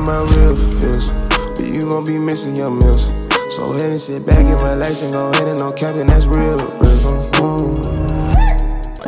[0.00, 1.10] We talking about real feels,
[1.56, 3.08] but you gon' be missing your meals.
[3.54, 6.56] So ahead and sit back and relax and go ahead and no capping, that's real.
[6.56, 7.44] real.
[7.44, 7.82] Ooh.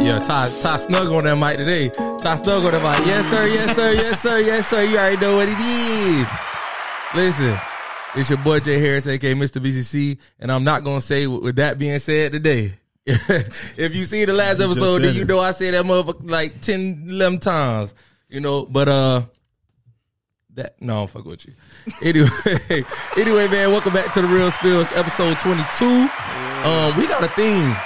[0.02, 1.89] Yeah, Ty, Ty snug on that mic today.
[1.89, 3.07] Ty snug on that mic.
[3.07, 3.46] Yes, sir.
[3.46, 3.93] Yes, sir.
[3.93, 4.39] Yes, sir.
[4.40, 4.82] Yes, sir.
[4.82, 6.29] You already know what it is.
[7.14, 7.59] Listen,
[8.14, 9.62] it's your boy Jay Harris, aka Mr.
[9.62, 12.75] BCC, and I'm not gonna say with that being said today.
[13.06, 16.61] if you see the last episode, said then you know I said that motherfucker like
[16.61, 17.95] 10, 11 times.
[18.29, 19.22] You know, but uh
[20.54, 21.52] that no, I'm fuck with you.
[22.02, 22.29] Anyway,
[23.16, 25.84] anyway, man, welcome back to the Real Spills, episode 22.
[25.84, 27.76] Um, we got a theme.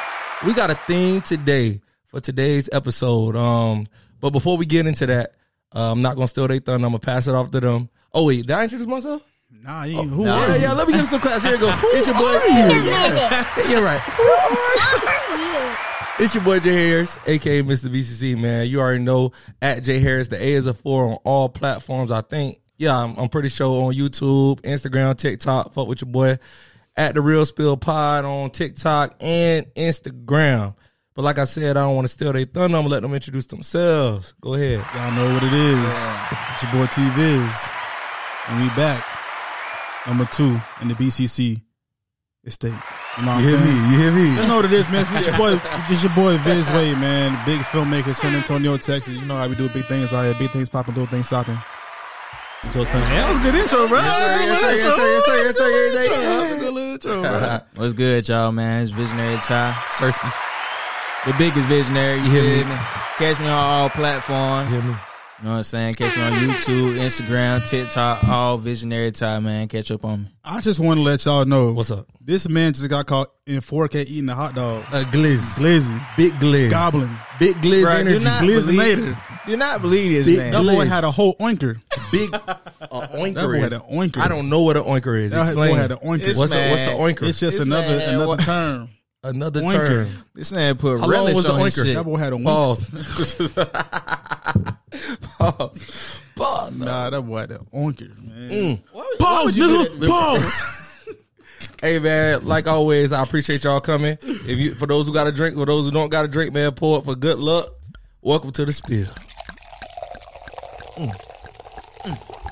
[0.45, 3.37] We got a theme today for today's episode.
[3.37, 3.87] Um,
[4.21, 5.35] but before we get into that,
[5.75, 6.87] uh, I'm not gonna steal their thunder.
[6.87, 7.89] I'm gonna pass it off to them.
[8.13, 9.23] Oh wait, did I introduce myself?
[9.63, 10.63] Nah, you, who yeah, are you?
[10.63, 10.73] yeah.
[10.73, 11.43] Let me give some class.
[11.43, 11.73] Here you go.
[11.85, 12.39] it's your boy.
[12.49, 14.03] Yeah, you're right.
[16.19, 17.91] It's your boy Jay Harris, aka Mr.
[17.91, 18.39] BCC.
[18.39, 20.29] Man, you already know at Jay Harris.
[20.29, 22.11] The A is a four on all platforms.
[22.11, 22.61] I think.
[22.79, 25.75] Yeah, I'm, I'm pretty sure on YouTube, Instagram, TikTok.
[25.75, 26.39] Fuck with your boy
[26.97, 30.75] at the Real Spill Pod on TikTok and Instagram.
[31.15, 32.79] But like I said, I don't want to steal their thunder.
[32.79, 34.35] I'm gonna let them introduce themselves.
[34.41, 34.85] Go ahead.
[34.95, 35.87] Y'all know what it is.
[36.55, 37.69] It's your boy T Viz.
[38.49, 39.05] And we back.
[40.07, 41.61] Number two in the BCC
[42.45, 42.73] estate.
[43.19, 43.71] You know what You hear I'm me?
[43.71, 43.91] saying?
[43.93, 44.29] You hear me?
[44.43, 45.07] You know what it is, man.
[45.17, 47.33] It's your boy, it's your boy Vizway, man.
[47.47, 49.15] Big filmmaker, San Antonio, Texas.
[49.15, 50.35] You know how we do big things out here.
[50.39, 51.59] Big things popping, little things stopping.
[52.71, 53.01] So time.
[53.01, 54.01] That was a good intro, bro.
[57.75, 58.83] What's good, y'all, man?
[58.83, 60.33] It's Visionary Ty, Sersky.
[61.27, 62.17] the biggest visionary.
[62.19, 62.75] You, You hear feel me?
[62.75, 62.79] me?
[63.19, 64.73] Catch me on all platforms.
[64.75, 64.97] You hear me?
[65.39, 65.95] You know what I'm saying?
[65.95, 69.69] Catch me on YouTube, Instagram, TikTok, all Visionary Ty, man.
[69.69, 70.29] Catch up on me.
[70.43, 72.07] I just want to let y'all know What's up?
[72.23, 74.85] this man just got caught in 4K eating a hot dog.
[74.93, 75.59] A glizz.
[75.59, 76.07] Glizzy.
[76.17, 76.71] Big glizz.
[76.71, 77.11] Goblin.
[77.39, 78.19] Big glizz Bruh, energy.
[78.21, 78.97] do not Glizzinator.
[78.97, 79.17] believe,
[79.47, 80.53] do not believe this, Big man.
[80.53, 81.79] That boy had a whole oinker.
[82.11, 82.57] Big uh,
[83.13, 83.35] oinker.
[83.35, 84.19] That boy had an oinker.
[84.23, 85.33] I don't know what an oinker is.
[85.33, 85.75] That Explain.
[85.75, 86.21] boy had an oinker.
[86.21, 87.29] This what's a, what's an oinker?
[87.29, 88.89] It's just This another man, another term.
[89.27, 89.73] Another oinker.
[89.89, 90.09] term.
[90.35, 91.85] This man put How long relish was the on his oinker?
[91.85, 91.95] shit.
[91.97, 92.45] That boy had a oinker.
[92.45, 92.87] Pause.
[95.39, 95.93] Pause.
[96.37, 96.79] Pause.
[96.79, 98.51] Nah, that boy had an oinker, man.
[98.51, 99.19] Mm.
[99.19, 100.09] Pause, nigga.
[100.09, 100.73] Pause.
[101.81, 104.17] Hey man, like always, I appreciate y'all coming.
[104.23, 106.55] If you for those who got a drink, for those who don't got a drink,
[106.55, 107.69] man, pour it for good luck.
[108.23, 109.07] Welcome to the spill.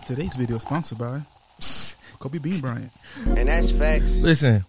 [0.06, 1.22] Today's video is sponsored by
[2.18, 2.90] Kobe Bean Bryant.
[3.36, 4.18] And that's facts.
[4.18, 4.64] Listen,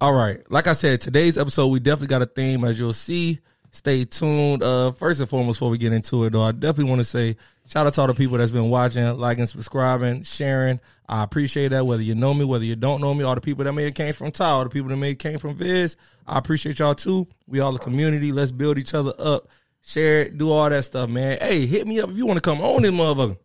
[0.00, 0.38] all right.
[0.50, 3.40] Like I said, today's episode we definitely got a theme, as you'll see.
[3.70, 4.62] Stay tuned.
[4.62, 7.36] Uh, first and foremost, before we get into it, though, I definitely want to say
[7.68, 10.80] shout out to all the people that's been watching, liking, subscribing, sharing.
[11.06, 11.84] I appreciate that.
[11.84, 13.94] Whether you know me, whether you don't know me, all the people that may have
[13.94, 17.26] came from all the people that may have came from Viz, I appreciate y'all too.
[17.46, 18.32] We all a community.
[18.32, 19.48] Let's build each other up.
[19.82, 21.38] Share it, do all that stuff, man.
[21.40, 23.38] Hey, hit me up if you want to come on this motherfucker.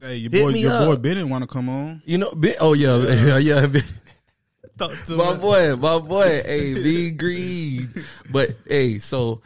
[0.00, 0.86] Hey, your Hit boy, me your up.
[0.86, 2.02] boy Bennett want to come on.
[2.06, 2.96] You know, bi- oh yeah,
[3.38, 3.80] yeah, yeah.
[4.78, 6.42] Talk to my boy, my boy.
[6.44, 7.88] Hey, be green.
[8.30, 9.42] But hey, so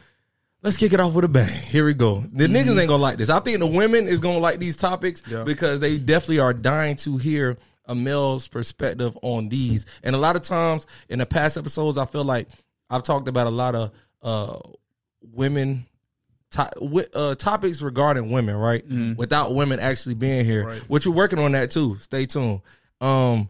[0.61, 1.49] let's kick it off with a bang.
[1.63, 2.21] Here we go.
[2.31, 3.29] The niggas ain't gonna like this.
[3.29, 5.43] I think the women is gonna like these topics Yeah.
[5.43, 9.85] because they definitely are dying to hear a male's perspective on these.
[10.03, 12.47] And a lot of times in the past episodes, I feel like
[12.89, 14.59] I've talked about a lot of uh
[15.21, 15.85] women
[16.51, 16.69] to,
[17.15, 18.85] uh, topics regarding women, right?
[19.17, 20.79] Without women actually being here, Right.
[20.89, 21.97] which we're working on that too.
[21.99, 22.61] Stay tuned.
[23.01, 23.49] Um,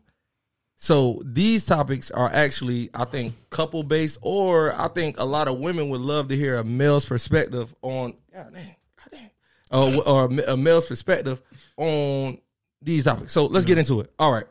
[0.83, 5.59] so these topics are actually, I think, couple based, or I think a lot of
[5.59, 8.65] women would love to hear a male's perspective on, God damn,
[8.97, 9.29] God damn,
[9.71, 11.41] uh, or a male's perspective
[11.77, 12.37] on
[12.81, 13.31] these topics.
[13.31, 14.11] So let's get into it.
[14.19, 14.43] All right.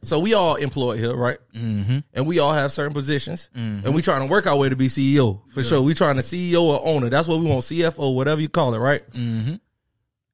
[0.00, 1.36] So we all employed here, right?
[1.54, 1.98] Mm-hmm.
[2.14, 3.50] And we all have certain positions,
[3.84, 5.82] and we trying to work our way to be CEO for sure.
[5.82, 7.10] We trying to CEO or owner.
[7.10, 9.06] That's what we want, CFO, whatever you call it, right?
[9.10, 9.56] Mm-hmm.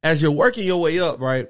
[0.01, 1.49] As you're working your way up, right?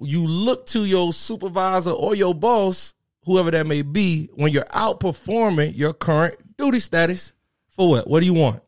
[0.00, 5.76] You look to your supervisor or your boss, whoever that may be, when you're outperforming
[5.76, 7.32] your current duty status
[7.70, 8.08] for what?
[8.08, 8.62] What do you want?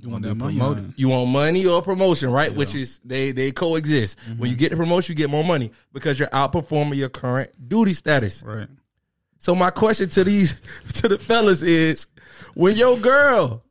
[0.00, 0.56] You want that money?
[0.56, 0.84] promoted.
[0.84, 0.94] man.
[0.96, 2.52] You want money or promotion, right?
[2.52, 4.18] Which is they they coexist.
[4.18, 4.38] Mm-hmm.
[4.40, 7.94] When you get the promotion, you get more money because you're outperforming your current duty
[7.94, 8.42] status.
[8.42, 8.68] Right.
[9.38, 10.60] So my question to these
[10.94, 12.06] to the fellas is
[12.54, 13.64] when your girl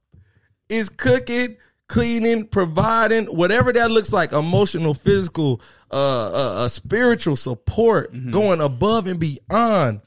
[0.69, 1.57] is cooking,
[1.87, 5.61] cleaning, providing, whatever that looks like, emotional, physical,
[5.91, 10.01] uh, uh, uh spiritual support, going above and beyond.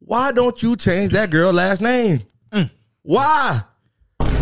[0.00, 2.22] Why don't you change that girl last name?
[3.02, 3.60] Why?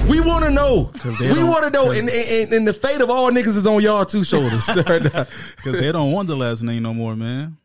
[0.09, 0.93] We want to know.
[1.21, 1.91] We want to know.
[1.91, 4.67] And, and, and the fate of all niggas is on y'all two shoulders.
[4.77, 7.57] Because they don't want the last name no more, man.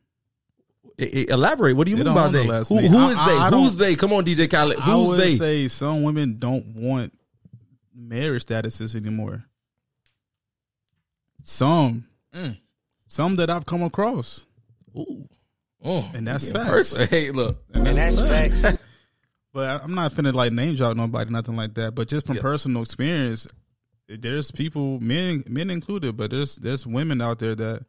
[0.97, 1.75] Elaborate.
[1.75, 2.47] What do you They mean by they?
[2.47, 3.37] last Who, who I- is I- they?
[3.37, 3.95] I Who's they?
[3.95, 4.77] Come on, DJ Khaled.
[4.77, 5.35] I Who's would they?
[5.35, 7.13] say some women don't want
[8.01, 9.45] marriage statuses anymore.
[11.43, 12.57] Some, Mm.
[13.07, 14.45] some that I've come across,
[14.97, 15.27] Ooh.
[15.83, 16.13] Mm.
[16.13, 16.69] and that's Yeah, facts.
[16.93, 17.63] person- Hey, look.
[17.73, 18.77] And that's facts.
[19.53, 21.93] But I- I'm not finna like name drop nobody, nothing like that.
[21.95, 22.41] But just from Yeah.
[22.41, 23.47] personal experience,
[24.07, 27.85] there's people, men, men included, but there's there's women out there that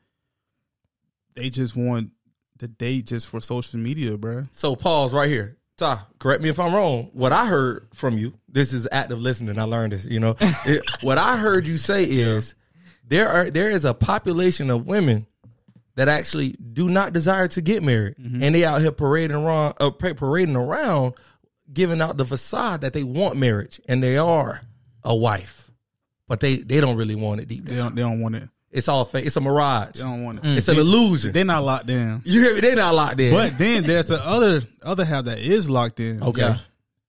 [1.37, 2.11] they just want
[2.59, 4.45] to date just for social media, bro.
[4.53, 5.57] So pause right here.
[5.79, 7.11] Ta, correct me if I'm wrong.
[7.13, 9.59] What I heard from you, this is active listening.
[9.59, 10.05] I learned this.
[10.07, 12.55] You know, It- what I heard you say is
[13.09, 15.27] there are there is a population of women
[15.95, 19.91] that actually do not desire to get married, and they out here parading around, uh,
[19.91, 21.15] parading around,
[21.73, 24.63] giving out the facade that they want marriage, and they are
[25.05, 25.71] a wife,
[26.29, 28.49] but they they don't really want it deep They don't they don't want it.
[28.73, 29.27] It's all fake.
[29.27, 29.97] It's a mirage.
[29.97, 30.57] They don't want it.
[30.57, 30.81] It's an mm.
[30.81, 31.33] illusion.
[31.33, 32.23] They're not locked in.
[32.25, 32.61] you hear me?
[32.61, 33.33] They're not locked in.
[33.33, 36.23] But then there's the other other half that is locked in.
[36.23, 36.41] okay.
[36.41, 36.59] Yeah.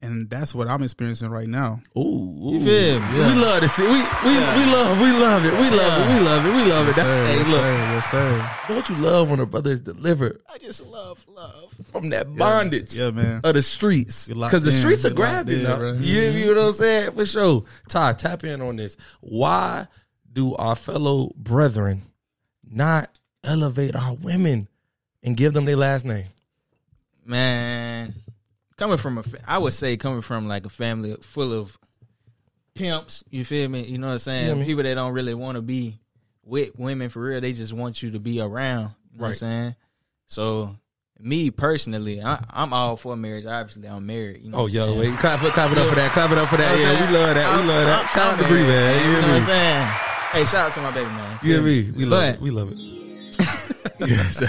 [0.02, 1.80] And that's what I'm experiencing right now.
[1.98, 2.54] Ooh, ooh.
[2.56, 3.20] You feel me?
[3.20, 3.84] We love to see.
[3.84, 5.54] We we, we love we love it.
[5.54, 6.14] We love it.
[6.14, 6.54] We love it.
[6.54, 6.96] We love it.
[6.98, 7.62] That's Sir, hey yes, look.
[7.62, 8.52] sir, yes, sir.
[8.68, 11.74] Don't you love when a brother is delivered I just love love.
[11.94, 13.40] from that bondage Yeah, man.
[13.46, 14.28] of the streets?
[14.28, 14.76] Because the in.
[14.78, 15.78] streets are You're locked grabbing in, now.
[15.78, 15.94] bro.
[15.94, 16.48] You hear me?
[16.50, 17.64] What I'm saying for sure.
[17.88, 18.98] Ty, tap in on this.
[19.22, 19.88] Why
[20.34, 22.04] do our fellow brethren
[22.70, 23.10] not
[23.44, 24.68] elevate our women
[25.22, 26.26] and give them their last name?
[27.26, 28.14] Man,
[28.78, 31.78] coming from a, I would say coming from like a family full of
[32.76, 33.24] pimps.
[33.30, 33.86] You feel me?
[33.86, 34.60] You know what I'm saying?
[34.60, 34.66] Yeah.
[34.66, 36.00] People that don't really want to be
[36.44, 37.40] with women for real.
[37.40, 38.92] They just want you to be around.
[39.14, 39.76] You know what I'm saying?
[40.26, 40.76] So
[41.20, 43.46] me personally, I, I'm all for marriage.
[43.46, 44.42] Obviously, I'm married.
[44.44, 46.12] You know Oh, yo, wait, clap, it- clap it up for that.
[46.12, 46.78] Clap it up for that.
[46.78, 47.56] Yeah, we love that.
[47.56, 47.68] saying?
[47.68, 48.00] We love that.
[48.00, 49.06] I'm- Shout out to Bree, married, man.
[49.06, 50.13] You You know what I'm saying?
[50.34, 51.40] Hey, shout out to my baby man.
[51.44, 51.92] You hear me?
[51.92, 52.42] We love But- it.
[52.42, 54.10] We love it.
[54.10, 54.44] yes.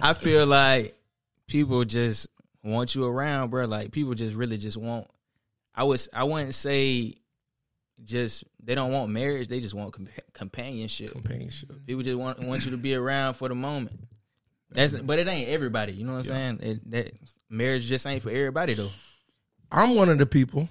[0.00, 0.94] I feel like
[1.46, 2.26] people just
[2.64, 3.66] want you around, bro.
[3.66, 5.08] Like people just really just want.
[5.74, 7.16] I was I wouldn't say
[8.02, 9.48] just they don't want marriage.
[9.48, 11.10] They just want compa- companionship.
[11.12, 11.70] Companionship.
[11.86, 14.00] People just want want you to be around for the moment.
[14.70, 15.92] That's but it ain't everybody.
[15.92, 16.60] You know what I'm saying?
[16.62, 17.12] It, that
[17.50, 18.90] marriage just ain't for everybody though.
[19.70, 20.68] I'm one of the people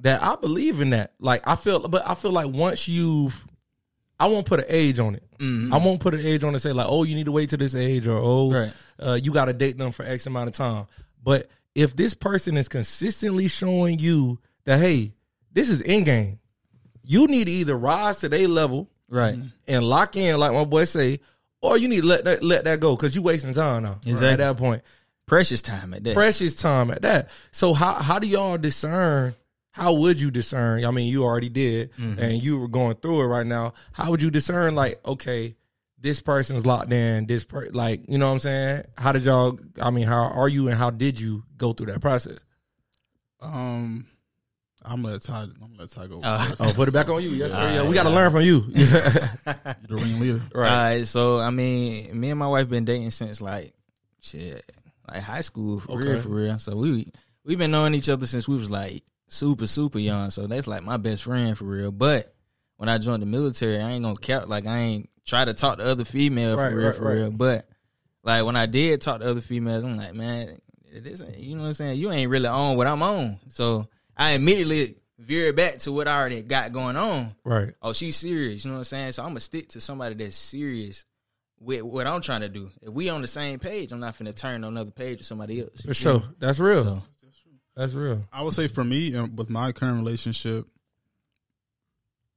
[0.00, 1.12] that I believe in that.
[1.18, 3.44] Like I feel, but I feel like once you've,
[4.18, 5.22] I won't put an age on it.
[5.38, 5.72] Mhm.
[5.72, 6.54] I won't put an age on it.
[6.54, 8.72] and Say like, oh, you need to wait to this age, or oh, Right.
[8.98, 10.86] uh, you got to date them for X amount of time.
[11.22, 15.12] But if this person is consistently showing you that, hey,
[15.52, 16.38] this is in game,
[17.02, 19.38] you need to either rise to their level Right.
[19.68, 21.20] and lock in, like my boy say,
[21.60, 23.96] or you need to let that let that go because you wasting time now.
[24.04, 24.28] Exactly.
[24.28, 24.82] At that point,
[25.26, 26.14] Precious time at that.
[26.14, 27.30] precious time at that.
[27.52, 29.34] So how how do y'all discern?
[29.76, 30.84] How would you discern?
[30.86, 33.74] I mean, you already did, and you were going through it right now.
[33.92, 34.74] How would you discern?
[34.74, 35.54] Like, okay,
[36.00, 37.26] this person's locked in.
[37.26, 38.84] This per like, you know what I'm saying?
[38.96, 39.58] How did y'all?
[39.82, 42.38] I mean, how are you, and how did you go through that process?
[43.40, 44.06] Um,
[44.82, 45.42] I'm gonna let Ty.
[45.42, 46.20] I'm gonna let Ty go.
[46.22, 46.52] Uh.
[46.58, 47.30] Oh, put it back on you.
[47.30, 47.72] Yes, sir.
[47.74, 48.64] Yeah, we got to learn from you.
[48.68, 50.42] You're the ringleader.
[50.54, 53.74] All right, so I mean, me and my wife been dating since like
[54.22, 54.64] shit,
[55.12, 56.12] like high school for Okay.
[56.12, 56.58] real, for real.
[56.58, 57.12] So we
[57.44, 60.30] we've been knowing each other since we was like super super young.
[60.30, 61.92] So that's like my best friend for real.
[61.92, 62.34] But
[62.76, 65.78] when I joined the military, I ain't gonna count like I ain't try to talk
[65.78, 67.14] to other females Right, for real, right, for right.
[67.14, 67.30] real.
[67.30, 67.68] But
[68.22, 70.60] like when I did talk to other females, I'm like, man,
[70.92, 71.98] this ain't, you know what I'm saying?
[71.98, 73.38] You ain't really on what I'm on.
[73.48, 77.72] So I immediately veered back to what I already got going on right.
[77.82, 78.64] oh, she's serious.
[78.64, 79.12] You know what I'm saying?
[79.12, 81.04] So I'm gonna stick to somebody that's serious
[81.58, 82.70] with what I'm trying to do.
[82.82, 85.62] If we on the same page, I'm not finna turn on another page with somebody
[85.62, 85.80] else.
[85.80, 86.22] For sure.
[86.38, 86.84] That's real.
[86.84, 87.02] So,
[87.76, 88.24] That's real.
[88.32, 90.66] I would say for me, um, with my current relationship,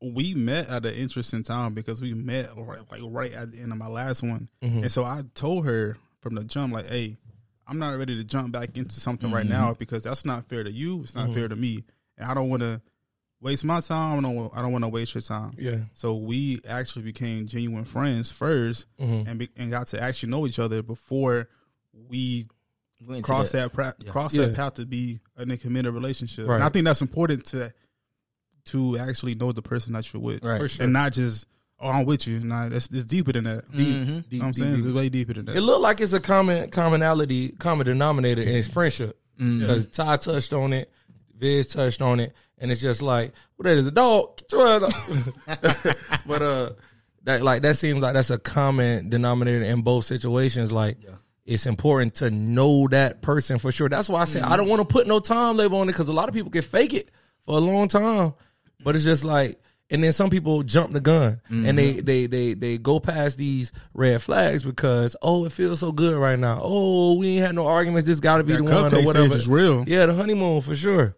[0.01, 3.72] we met at an interesting time because we met right, like right at the end
[3.72, 4.84] of my last one, Mhm.
[4.84, 7.17] and so I told her from the jump, like, "Hey,
[7.67, 9.51] I'm not ready to jump back into something right Mm-hmm.
[9.53, 11.01] now because that's not fair to you.
[11.03, 11.84] It's not fair to me,
[12.17, 12.81] and I don't want to
[13.41, 14.19] waste my time.
[14.19, 14.51] I don't.
[14.58, 15.53] I don't want to waste your time.
[15.58, 15.81] Yeah.
[15.93, 19.27] So we actually became genuine friends 1st Mhm.
[19.27, 21.48] and be, and got to actually know each other before
[21.93, 22.48] we
[23.22, 24.12] cross that, pra- Yeah.
[24.12, 24.48] cross Yeah.
[24.48, 26.48] that path to be in a committed relationship.
[26.48, 26.56] Right.
[26.56, 27.74] And I think that's important to
[28.65, 30.62] to actually know the person that you're with, Right.
[30.62, 30.84] For sure.
[30.84, 31.46] and not just
[31.79, 32.39] oh I'm with you.
[32.41, 33.65] Nah, that's it's deeper than that.
[33.72, 33.77] Mhm.
[34.29, 35.56] You know what I'm saying it's way deeper than that.
[35.56, 39.18] It looked like it's a common commonality, common denominator in friendship.
[39.38, 40.91] Because Ty touched on it,
[41.38, 44.36] Viz touched on it, and it's just like, what that is a dog?
[44.36, 45.98] Get your ass up.
[46.27, 46.72] but uh,
[47.24, 50.74] that like that seems like that's a common denominator in both situations.
[50.74, 50.98] Like,
[51.50, 53.89] it's important to know that person for sure.
[53.89, 56.08] That's why I say I don't want to put no time label on it because
[56.08, 57.10] a lot of people can fake it
[57.41, 58.34] for a long time,
[58.84, 59.60] but it's just like.
[59.91, 63.72] And then some people jump the gun and they, they they they go past these
[63.96, 67.65] red flags because oh it feels so good right now oh we ain't had no
[67.65, 69.84] arguments this got to be That the one or whatever is real.
[69.88, 71.15] yeah the honeymoon for sure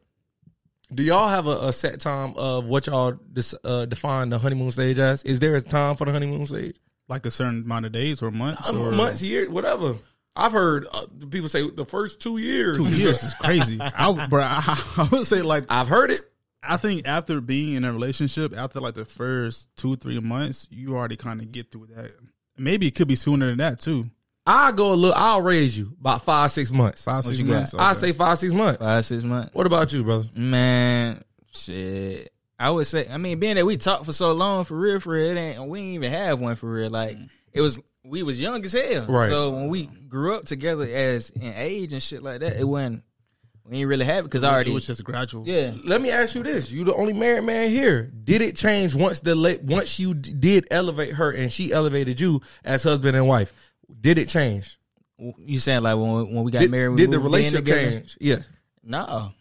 [0.96, 4.72] Do y'all have a, a set time of what y'all dis, uh, define the honeymoon
[4.72, 5.22] stage as?
[5.24, 6.78] Is there a time for the honeymoon stage?
[7.10, 9.96] Like a certain amount of days or months Um, or months, years, whatever.
[10.36, 12.78] I've heard uh, people say the first two years.
[12.78, 13.80] two years is crazy.
[13.82, 16.22] I, bro, I, I would say like I've heard it.
[16.64, 20.96] I think after being in a relationship, after like the first two three months, you
[20.96, 22.12] already kind of get through that.
[22.58, 24.10] Maybe it could be sooner than that too.
[24.46, 25.16] I go a little.
[25.16, 27.04] I'll raise you about five six months.
[27.04, 27.54] Five six you got?
[27.54, 27.74] months.
[27.74, 28.84] I say five six months.
[28.84, 29.54] Five six months.
[29.54, 30.26] What about you, brother?
[30.36, 32.32] Man, shit.
[32.58, 33.08] I would say.
[33.10, 35.68] I mean, being that we talked for so long, for real, for real, it ain't.
[35.68, 36.90] We ain't even have one for real.
[36.90, 37.18] Like
[37.54, 37.82] it was.
[38.04, 39.06] We was young as hell.
[39.08, 39.30] Right.
[39.30, 43.04] So when we grew up together as in age and shit like that, it wasn't.
[43.64, 44.72] We ain't really have it because I already.
[44.72, 45.48] it was just gradual.
[45.48, 45.74] yeah.
[45.86, 48.12] Let me ask you this: You the only married man here.
[48.24, 52.20] Did it change once the la- once you d- did elevate her and she elevated
[52.20, 53.54] you as husband and wife?
[54.00, 54.80] Did it change?
[55.38, 56.90] You saying like when we, when we got Did, married?
[56.90, 57.92] we did the relationship together?
[57.92, 58.18] change?
[58.20, 58.48] Yes.
[58.84, 59.32] No.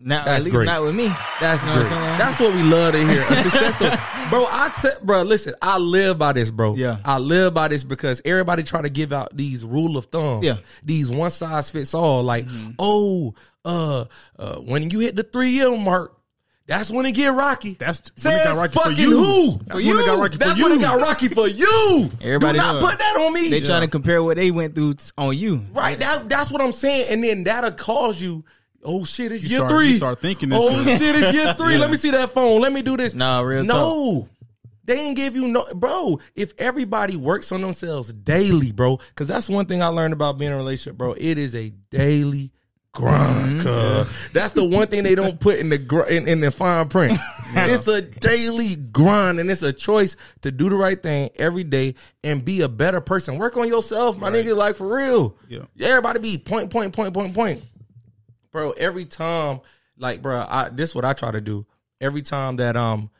[0.00, 0.66] Not That's at least great.
[0.66, 1.12] not with me.
[1.40, 1.92] That's You know great.
[1.92, 2.18] I'm?
[2.18, 3.20] That's what we love to hear.
[3.28, 3.90] A success story.
[4.30, 6.76] bro, I te- bro, listen, I live by this, bro.
[6.76, 6.98] Yeah.
[7.04, 10.44] I live by this because everybody try to give out these rule of thumbs.
[10.44, 10.52] Yeah.
[10.52, 10.62] Mm-hmm.
[10.86, 12.22] These one size fits all.
[12.22, 12.46] Like,
[12.78, 14.04] oh, uh,
[14.38, 16.14] uh, when you hit the three year mark,
[16.68, 17.74] that's when it get rocky.
[17.74, 19.10] That's when it got rocky for you.
[19.16, 19.58] who?
[19.66, 20.48] That's for when it got rocky for you.
[20.48, 22.10] That's when it got rocky for you.
[22.20, 22.88] Everybody Do not know.
[22.88, 23.48] put that on me.
[23.50, 25.64] They trying to compare what they went through on you.
[25.72, 25.98] Right.
[25.98, 27.06] That, that's what I'm saying.
[27.10, 28.44] And then that'll cause you.
[28.84, 29.32] Oh shit!
[29.32, 29.88] It's You year start- three.
[29.90, 30.98] you start thinking this Oh shit.
[31.00, 31.16] shit!
[31.16, 31.76] It's year three.
[31.78, 32.60] Let me see that phone.
[32.60, 33.14] Let me do this.
[33.14, 34.28] Nah, real No,
[34.84, 36.20] they ain't give you no, bro.
[36.36, 40.50] If everybody works on themselves daily, bro, because that's one thing I learned about being
[40.50, 41.12] in a relationship, bro.
[41.14, 42.52] It is a daily
[42.92, 43.60] grind.
[43.60, 44.02] Mm-hmm.
[44.08, 46.88] Cuz that's the one thing they don't put in the gr- in, in the fine
[46.88, 47.18] print.
[47.54, 51.94] It's a daily grind, and it's a choice to do the right thing every day
[52.22, 53.38] and be a better person.
[53.38, 54.56] Work on yourself, my nigga.
[54.56, 55.36] Like for real.
[55.48, 55.62] Yeah.
[55.80, 57.62] Everybody be point, point, point, point, point
[58.52, 58.72] bro.
[58.72, 59.60] Every time,
[59.96, 61.66] like, bro, I this what I try to do.
[62.00, 63.10] Every time that um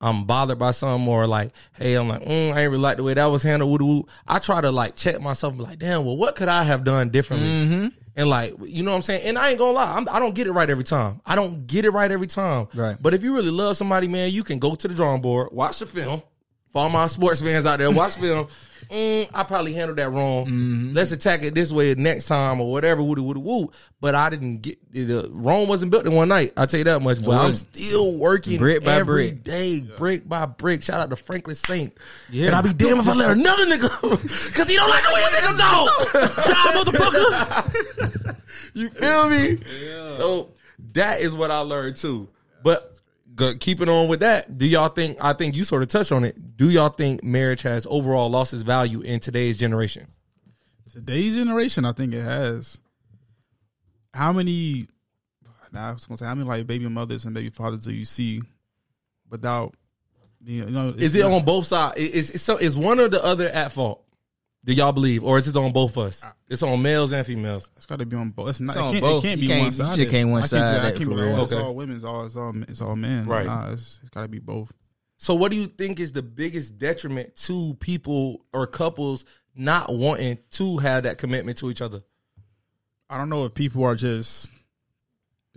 [0.00, 3.04] I'm bothered by something or like, hey, I'm like, mm, I ain't really like the
[3.04, 3.80] way that was handled.
[3.80, 4.06] Woo woo.
[4.26, 6.84] I try to like check myself, and be like, damn, well, what could I have
[6.84, 7.92] done differently?
[8.16, 9.22] And like, you know what I'm saying?
[9.24, 11.20] And I ain't gonna lie, I'm, I don't get it right every time.
[11.26, 12.68] I don't get it right every time.
[12.74, 12.96] Right.
[13.00, 15.78] But if you really love somebody, man, you can go to the drawing board, watch
[15.78, 16.22] the film.
[16.74, 18.48] For all my sports fans out there, watch film.
[18.90, 20.92] Mm, I probably handled that wrong.
[20.92, 23.02] Let's attack it this way next time or whatever.
[23.02, 23.70] Woody woody woo.
[23.98, 26.52] But I didn't get the Rome wasn't built in one night.
[26.54, 27.24] I will tell you that much.
[27.24, 29.42] But I'm still working Brick by every brick.
[29.44, 30.82] day, brick by brick.
[30.82, 31.96] Shout out to Franklin Saint.
[32.30, 32.48] Yeah.
[32.48, 34.10] And I'll be damned if I let another nigga
[34.52, 36.44] because he don't like the way a nigga talk.
[36.44, 38.36] Child motherfucker.
[38.74, 39.56] you feel me?
[40.18, 40.50] So
[40.92, 42.28] that is what I learned too.
[42.62, 42.90] But go,
[43.60, 45.18] keeping on with that, do y'all think?
[45.22, 46.56] I think you sort of touched on it.
[46.56, 50.06] Do y'all think marriage has overall lost its value in today's generation?
[50.92, 52.80] Today's generation, I think it has.
[54.12, 54.86] How many?
[55.72, 58.04] Now I was gonna say how many like baby mothers and baby fathers do you
[58.04, 58.40] see
[59.28, 59.74] without?
[60.44, 61.96] You know, Is it not- on both sides?
[61.96, 64.03] Is is, so, is one or the other at fault?
[64.64, 66.24] Do y'all believe, or is it on both of us?
[66.48, 67.70] It's on males and females.
[67.76, 68.48] It's got to be on both.
[68.48, 68.70] It's not.
[68.70, 69.24] It's it on can't, both.
[69.24, 69.96] It can't You be one you sided.
[69.96, 71.62] just can't I one-side can't, I can't for be like, oh, it's Okay.
[71.62, 71.96] all women.
[71.96, 72.24] It's all.
[72.24, 72.54] It's all.
[72.62, 73.26] It's all men.
[73.26, 73.44] Right.
[73.44, 74.72] Nah, it's, it's got to be both.
[75.18, 80.38] So, what do you think is the biggest detriment to people or couples not wanting
[80.52, 82.02] to have that commitment to each other?
[83.10, 84.50] I don't know if people are just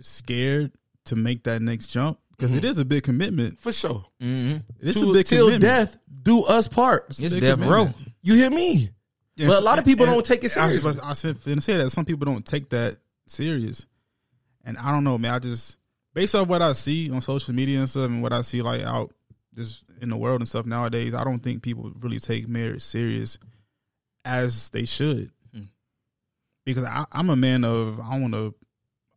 [0.00, 0.72] scared
[1.06, 3.58] to make that next jump because it is a big commitment.
[3.60, 4.04] For sure.
[4.22, 4.58] Mm-hmm.
[4.80, 5.62] It's To- a big till commitment.
[5.62, 7.06] death do us part.
[7.08, 7.96] It's a It's big death commitment.
[7.96, 8.06] row.
[8.22, 8.90] You hear me?
[9.38, 11.00] Yes, But a lot of people and- don't take it I was- serious.
[11.00, 13.86] I said, finna say that some people don't take that serious,
[14.64, 15.32] and I don't know, man.
[15.34, 15.78] I just
[16.12, 18.82] based off what I see on social media and stuff, and what I see like
[18.82, 19.12] out
[19.54, 23.38] just in the world and stuff nowadays, I don't think people really take marriage serious
[24.24, 25.30] as they should.
[25.54, 25.62] Hmm.
[26.66, 28.54] Because I, I'm a man of I want to.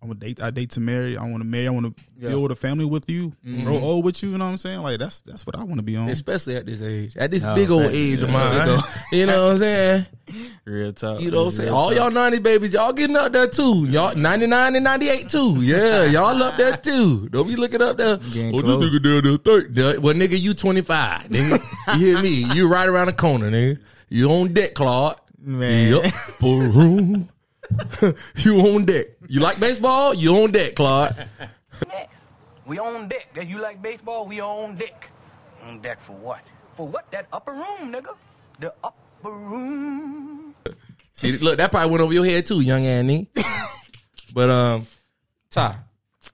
[0.04, 0.42] I want to date.
[0.42, 1.16] I date to marry.
[1.16, 1.68] I want to marry.
[1.68, 2.30] I want to Yeah.
[2.30, 3.66] build a family with you, Mm-hmm.
[3.66, 4.32] grow old with you.
[4.32, 4.82] You know what I'm saying?
[4.82, 6.10] Like that's that's what I want to be on.
[6.10, 7.16] Especially at this age.
[7.18, 7.96] At this Oh, big old facts.
[7.96, 8.66] age of mine.
[9.12, 10.06] big You know what I'm saying?
[10.66, 11.22] Real talk.
[11.22, 11.70] You know what I'm saying?
[11.70, 13.86] Real All y'all 90 babies, y'all getting up there too.
[13.90, 15.58] Y'all 99 and 98 too.
[15.60, 17.30] Yeah, y'all up there too.
[17.30, 18.18] Don't be looking up there.
[18.18, 18.92] Getting Oh, close.
[18.92, 19.62] this nigga down there
[19.94, 19.98] 30.
[20.00, 21.28] Well, nigga, you 25.
[21.30, 21.62] Nigga.
[22.00, 22.30] you hear me?
[22.56, 23.78] You right around the corner, nigga.
[24.10, 25.18] You on deck, Claude.
[25.44, 25.92] Man.
[25.92, 26.14] Yep.
[28.00, 28.16] Boom.
[28.38, 29.08] you on deck.
[29.28, 30.14] You like baseball?
[30.14, 31.28] You on deck, Claude.
[32.66, 33.34] We on deck.
[33.36, 34.28] That you like baseball?
[34.28, 35.10] We on deck.
[35.64, 36.42] On deck for what?
[36.76, 37.12] For what?
[37.12, 38.16] That upper room, nigga.
[38.60, 40.56] The upper room.
[41.14, 43.30] See, look, that probably went over your head too, young Annie.
[44.34, 44.88] but um,
[45.50, 45.76] Ty,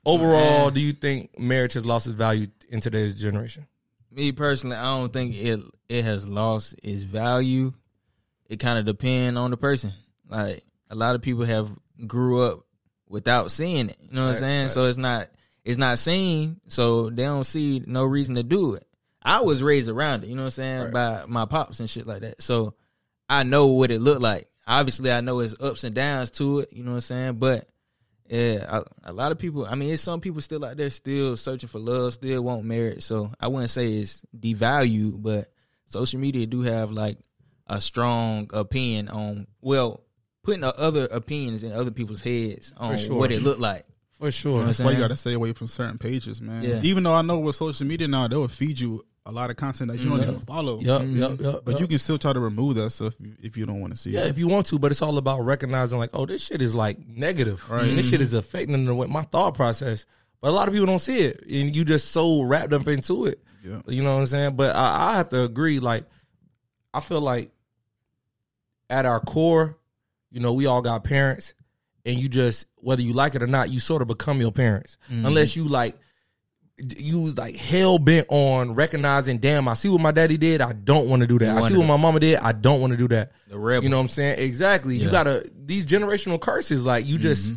[0.06, 3.68] overall, do you think marriage has lost its value in today's generation?
[4.18, 7.74] me personally, I don't think it it has lost its value.
[8.50, 9.94] It kind of depend on the person.
[10.28, 11.72] Like a lot of people have
[12.06, 12.66] grew up
[13.10, 13.98] without seeing it.
[14.02, 14.66] You know what I'm saying?
[14.66, 14.74] facts.
[14.74, 15.30] So it's not
[15.64, 18.88] it's not seen, so they don't see no reason to do it.
[19.22, 22.08] I was raised around it, you know what I'm saying, by my pops and shit
[22.08, 22.42] like that.
[22.42, 22.76] So
[23.28, 24.48] I know what it looked like.
[24.66, 27.34] Obviously, I know its ups and downs to it, you know what I'm saying.
[27.34, 27.68] But
[28.30, 28.66] yeah,
[29.04, 29.66] a, a lot of people.
[29.66, 33.04] I mean, it's some people still out there still searching for love, still want marriage.
[33.04, 35.52] So I wouldn't say it's devalued, but
[35.86, 37.18] social media do have like
[37.68, 40.04] a strong opinion on well
[40.48, 43.18] putting the other opinions in other people's heads on sure.
[43.18, 43.84] what it looked like.
[44.14, 44.64] For sure.
[44.64, 46.64] That's why you got to stay away from certain pages, man.
[46.64, 46.80] Yeah.
[46.84, 49.92] Even though I know with social media now, they'll feed you a lot of content
[49.92, 50.30] that you don't mm-hmm.
[50.30, 50.80] even follow.
[50.80, 51.62] Yep, yep, yep.
[51.66, 51.82] But yep.
[51.82, 53.14] you can still try to remove that stuff
[53.44, 54.24] if you don't want to see Yeah, it.
[54.24, 56.74] Yeah, if you want to, but it's all about recognizing like, oh, this shit is
[56.74, 57.70] like negative.
[57.70, 57.84] Right.
[57.84, 58.12] And this mm-hmm.
[58.12, 60.06] shit is affecting the way my thought process.
[60.40, 61.46] But a lot of people don't see it.
[61.46, 63.44] And you just so wrapped up into it.
[63.66, 63.82] Yeah.
[63.86, 64.56] You know what I'm saying?
[64.56, 66.06] But I, I have to agree, like,
[66.94, 67.52] I feel like
[68.90, 69.78] at our core,
[70.32, 71.54] you know, we all got parents,
[72.06, 74.98] and you just whether you like it or not, you sort of become your parents.
[75.10, 75.96] Unless you like
[76.98, 80.62] you was like hell bent on recognizing, damn, I see what my daddy did.
[80.62, 81.58] I don't want to do that.
[81.58, 82.38] I see what my mama did.
[82.38, 83.32] I don't want to do that.
[83.48, 83.84] The rebel.
[83.84, 84.40] You know what I'm saying?
[84.40, 84.96] Exactly.
[84.96, 86.86] You gotta these generational curses.
[86.86, 87.56] Like you just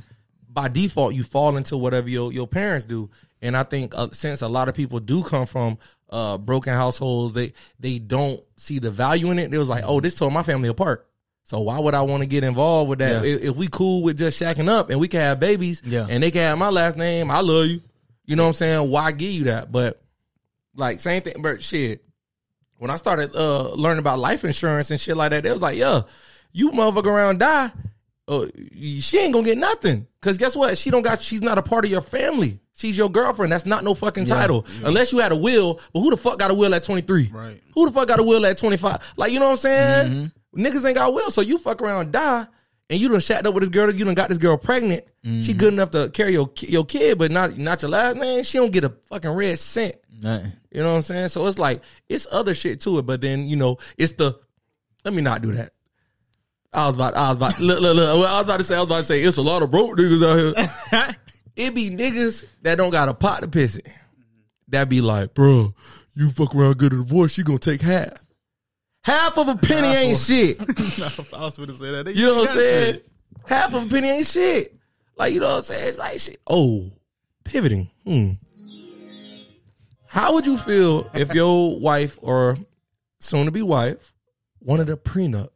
[0.49, 3.11] by default you fall into whatever your your parents do.
[3.43, 5.79] And I think uh, since a lot of people do come from
[6.11, 9.53] uh, broken households, they they don't see the value in it.
[9.53, 11.07] It was like, oh, this tore my family apart.
[11.51, 13.25] So why would I want to get involved with that?
[13.25, 13.35] Yeah.
[13.35, 16.07] If, if we cool with just shacking up and we can have babies, Yeah.
[16.09, 17.81] and they can have my last name, I love you.
[18.25, 18.89] You know what I'm saying?
[18.89, 19.73] Why give you that?
[19.73, 20.01] But
[20.77, 22.05] like same thing, but shit.
[22.77, 25.77] When I started uh, learning about life insurance and shit like that, it was like,
[25.77, 26.03] yeah,
[26.53, 27.73] you motherfucker around die,
[28.29, 28.47] uh,
[28.79, 30.07] she ain't gonna get nothing.
[30.23, 30.79] Cause guess what?
[30.79, 31.21] She don't got.
[31.21, 32.61] She's not a part of your family.
[32.75, 33.51] She's your girlfriend.
[33.51, 34.67] That's not no fucking title.
[34.85, 35.81] Unless you had a will.
[35.93, 37.31] But who the fuck got a will at 23?
[37.33, 37.61] Right.
[37.75, 39.15] Who the fuck got a will at 25?
[39.17, 40.33] Like, you know what I'm saying?
[40.55, 41.31] Niggas ain't got will.
[41.31, 42.47] So you fuck around die.
[42.89, 43.95] And you done shacked up with this girl.
[43.95, 45.05] You done got this girl pregnant.
[45.23, 45.59] She mm-hmm.
[45.59, 48.43] good enough to carry your your kid, but not not your last name.
[48.43, 49.95] She don't get a fucking red cent.
[50.21, 50.53] Nothing.
[50.73, 51.29] You know what I'm saying?
[51.29, 54.37] So it's like it's other shit to it, but then you know it's the.
[55.05, 55.71] Let me not do that.
[56.73, 57.15] I was about.
[57.15, 57.61] I was about.
[57.61, 58.09] Look, look, look.
[58.09, 58.75] I was about to say.
[58.75, 59.23] I was about to say.
[59.23, 61.17] It's a lot of broke niggas out here.
[61.57, 63.87] it be niggas that don't got a pot to piss it.
[64.69, 65.75] That be like, bro,
[66.15, 68.13] you fuck around, get a divorce, she gonna take half.
[69.11, 70.61] Half of a penny ain't shit.
[71.35, 72.05] I was going to say that.
[72.05, 72.95] They- You know what I'm saying?
[72.95, 73.09] shit.
[73.47, 74.77] Half of a penny ain't shit.
[75.17, 75.89] Like, you know what I'm saying?
[75.89, 76.41] It's like shit.
[76.47, 76.91] Oh,
[77.45, 77.91] pivoting.
[78.05, 78.33] Hmm.
[80.07, 82.59] How would you feel if your wife or
[83.19, 84.13] soon to be wife
[84.61, 85.51] wanted a prenup?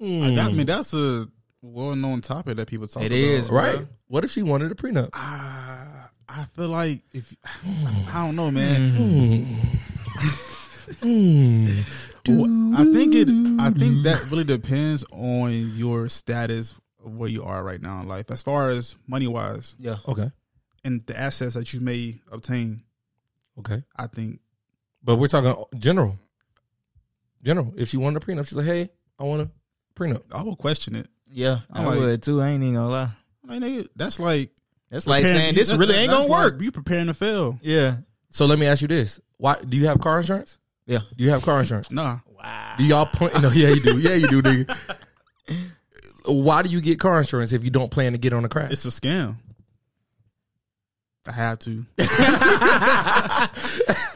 [0.00, 1.26] I, got- I mean, that's a
[1.62, 3.16] well known topic that people talk It about.
[3.16, 3.76] is, Right?
[3.78, 3.88] Bruh.
[4.08, 5.10] What if she wanted a prenup?
[5.14, 5.73] Ah,
[6.28, 9.56] I feel like if I don't know, man.
[12.26, 13.28] Well, I think it.
[13.60, 18.08] I think that really depends on your status of where you are right now in
[18.08, 19.96] life, as far as money wise, Yeah.
[20.08, 20.30] Okay.
[20.84, 22.82] and the assets that you may obtain.
[23.58, 23.82] Okay.
[23.96, 24.40] I think
[25.02, 26.18] But we're talking general.
[27.42, 27.74] General.
[27.76, 29.50] If she wanted a prenup, she's like, hey, I want a
[29.94, 30.22] prenup.
[30.32, 31.08] I will question it.
[31.30, 32.40] Yeah, I I'm like- would too.
[32.40, 33.10] I ain't even gonna lie.
[33.46, 34.50] Like, nigga, that's like
[34.90, 36.54] That's like preparing- saying this really ain't that's gonna work.
[36.54, 37.58] Like you preparing to fail?
[37.62, 37.96] Yeah.
[38.30, 39.20] So let me ask you this.
[39.36, 40.58] Why do you have car insurance?
[40.86, 40.98] Yeah.
[41.16, 41.90] Do you have car insurance?
[41.90, 42.74] Nah, Wow.
[42.78, 43.40] Do y'all point?
[43.40, 43.98] No, yeah, you do.
[43.98, 44.96] Yeah, you do, nigga.
[46.26, 48.70] Why do you get car insurance if you don't plan to get on a crash?
[48.70, 49.36] it's a scam.
[51.26, 51.86] I have to.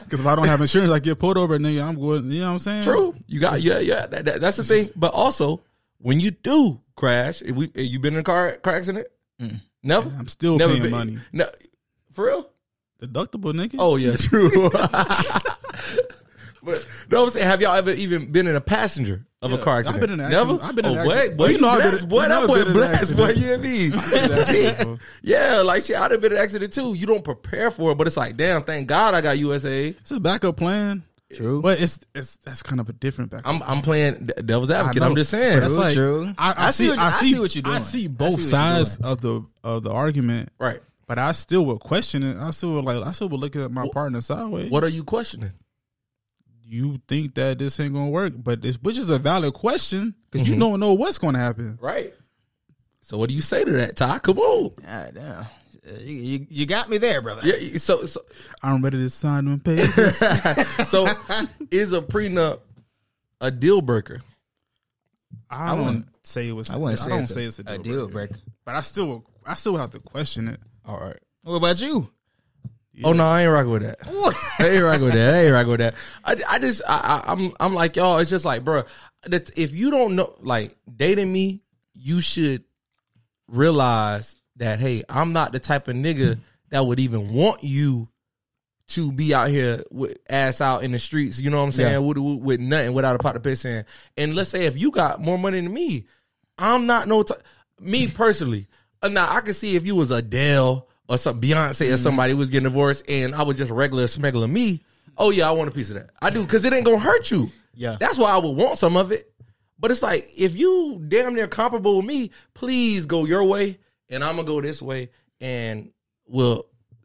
[0.09, 1.87] Because if I don't have insurance, I get pulled over, nigga.
[1.87, 2.31] I'm going.
[2.31, 2.81] You know what I'm saying?
[2.83, 3.15] True.
[3.27, 4.07] You got yeah, yeah.
[4.07, 4.87] That, that- that's the thing.
[4.95, 5.61] But also,
[5.99, 9.07] when you do crash, if we if you been in a car car accident,
[9.83, 10.09] never.
[10.17, 11.17] I'm still never paying been- money.
[11.33, 11.45] No,
[12.13, 12.49] for real.
[13.01, 13.75] Deductible, nigga.
[13.79, 14.69] Oh yeah, true.
[16.63, 19.61] but no, I'm saying, have y'all ever even been in a passenger of a Yeah,
[19.63, 20.01] car I've accident?
[20.01, 20.51] been in an Never.
[20.55, 20.69] accident.
[20.69, 21.37] I've been in oh, an accident.
[21.39, 21.99] Well, you know I've blessed.
[22.01, 23.15] been- boy, that I've boy blessed.
[23.15, 23.91] Boy, you and me.
[23.95, 24.99] accident.
[25.23, 25.95] yeah, like shit.
[25.95, 26.93] I'd have been in an accident too.
[26.93, 29.87] You don't prepare for it, but it's like, damn, thank God I got USA.
[29.87, 31.03] It's a backup plan.
[31.35, 31.61] True.
[31.61, 33.47] But it's it's that's kind of a different backup.
[33.47, 35.03] I'm I'm playing devil's advocate.
[35.03, 35.59] I'm just saying.
[35.59, 36.33] That's True, like true.
[36.37, 37.75] I, I, I see, see what you- I I see see what you're doing.
[37.75, 40.79] I see I both see sides of the of the argument, right.
[41.07, 42.35] but I still would question it.
[42.37, 44.71] I still would like I still would look at my partner sideways.
[44.71, 45.51] What are you questioning?
[46.71, 48.33] you think that this ain't gonna work?
[48.37, 50.53] But this, which is a valid question because Mm-hmm.
[50.55, 51.77] you don't know what's gonna happen.
[51.81, 52.13] Right.
[53.01, 54.19] So what do you say to that, Ty?
[54.19, 54.71] Come on.
[54.83, 55.45] God damn.
[55.99, 57.41] You, you, you got me there, brother.
[57.45, 57.77] Yeah.
[57.77, 58.21] So so
[58.61, 60.17] I'm ready to sign them papers.
[60.87, 61.07] so
[61.71, 62.59] is a prenup
[63.41, 64.21] a deal breaker?
[65.49, 66.69] I don't say it was.
[66.69, 68.33] I wouldn't say, don't it's, say a, it's a a deal, deal breaker.
[68.33, 68.51] breaker.
[68.65, 69.25] but I still.
[69.45, 70.59] I still have to question it.
[70.85, 71.17] All right.
[71.43, 72.11] What about you?
[73.03, 73.97] Oh no, I ain't rocking with that.
[74.59, 75.33] I ain't rocking with that.
[75.33, 75.95] I ain't rocking with that.
[76.25, 78.17] I, I just I, I, I'm I'm like y'all.
[78.17, 78.83] It's just like, bro,
[79.23, 81.61] that if you don't know, like dating me,
[81.93, 82.63] you should
[83.47, 88.07] realize that hey, I'm not the type of nigga that would even want you
[88.89, 91.39] to be out here with ass out in the streets.
[91.39, 91.91] You know what I'm saying?
[91.91, 91.97] Yeah.
[91.99, 93.85] With, with, with nothing, without a pot to piss in.
[94.17, 96.05] And let's say if you got more money than me,
[96.57, 97.23] I'm not no.
[97.23, 97.35] T-
[97.79, 98.67] me personally,
[99.01, 102.49] uh, now I can see if you was Adele or some Beyonce or somebody was
[102.49, 104.83] getting divorced, and I was just regular smuggler me.
[105.17, 106.09] Oh yeah, I want a piece of that.
[106.21, 107.49] I do because it ain't gonna hurt you.
[107.73, 107.95] Yeah.
[107.97, 109.31] that's why I would want some of it.
[109.79, 113.77] But it's like if you damn near comparable with me, please go your way,
[114.09, 115.09] and I'm gonna go this way,
[115.41, 115.91] and
[116.27, 116.63] we'll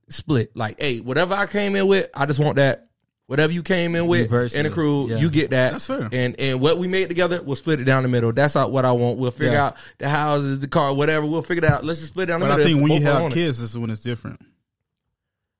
[0.08, 0.56] split.
[0.56, 2.88] Like, hey, whatever I came in with, I just want that.
[3.26, 5.16] Whatever you came in with Reverse in the crew, Yeah.
[5.16, 5.72] you get that.
[5.72, 6.10] That's fair.
[6.12, 8.32] And and what we made together, we'll split it down the middle.
[8.34, 9.16] That's not what I want.
[9.18, 9.66] We'll figure Yeah.
[9.68, 11.24] out the houses, the car, whatever.
[11.24, 11.84] We'll figure it out.
[11.86, 12.68] Let's just split it down the But I middle.
[12.72, 13.34] think if when you have on it.
[13.34, 14.40] kids, this is when it's different,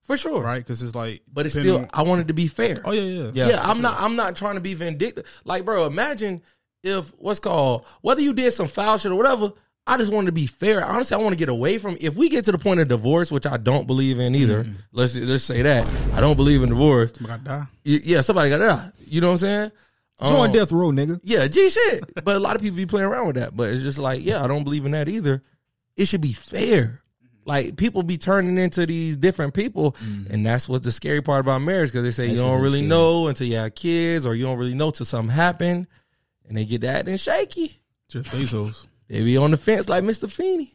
[0.03, 0.59] for sure, right?
[0.59, 2.83] Because it's like, But it's depending still, I wanted to be fair.
[2.85, 3.97] oh yeah, yeah, yeah, Yeah, I'm not.
[3.99, 5.25] I'm not trying to be vindictive.
[5.47, 6.43] Like, bro, imagine
[6.83, 9.53] if what's called whether you did some foul shit or whatever.
[9.87, 10.85] I just want to be fair.
[10.85, 11.97] Honestly, I want to get away from.
[12.01, 14.73] If we get to the point of divorce, which I don't believe in either, mm-hmm.
[14.93, 17.13] let's let's say that I don't believe in divorce.
[17.23, 17.67] I got die.
[17.85, 18.91] Yeah, somebody got to die.
[19.07, 19.73] You know what I'm saying?
[20.27, 21.21] Join Um, death row, nigga.
[21.23, 22.15] Yeah, G shit.
[22.25, 23.57] but a lot of people be playing around with that.
[23.57, 25.43] But it's just like, yeah, I don't believe in that either.
[25.97, 27.03] It should be fair.
[27.23, 27.37] Mm-hmm.
[27.45, 30.33] Like people be turning into these different people, mm-hmm.
[30.33, 32.89] and that's what's the scary part about marriage because they say you don't really scary.
[32.89, 35.87] know until you have kids, or you don't really know till something happen,
[36.49, 37.81] and they get that and shaky.
[38.09, 38.87] Jeff Bezos.
[39.09, 40.31] They be on the fence like Mr.
[40.31, 40.75] Feeney.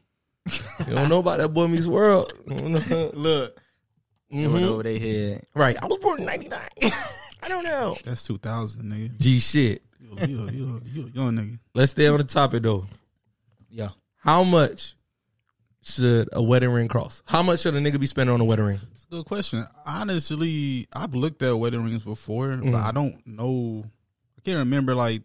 [0.88, 2.34] you don't know about that boy meets world.
[2.48, 3.60] Look,
[4.30, 5.46] it went over their head.
[5.54, 5.76] right.
[5.82, 6.60] I was born in '99.
[7.42, 7.96] I don't know.
[8.06, 9.18] That's two thousand, nigga.
[9.20, 9.82] G shit.
[10.00, 11.60] You, a- you, you, you young nigga.
[11.74, 12.86] Let's stay on the topic though.
[13.70, 13.90] Yeah.
[14.18, 14.96] How much
[15.82, 17.24] should a wedding ring cost?
[17.26, 18.80] How much should a nigga be spending on a wedding ring?
[18.94, 19.64] It's a good question.
[19.86, 22.72] Honestly, I've looked at wedding rings before, Mm.
[22.72, 23.84] but I don't know.
[24.38, 25.22] I can't remember like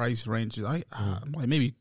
[0.00, 0.64] price ranges.
[0.64, 1.74] I, I like maybe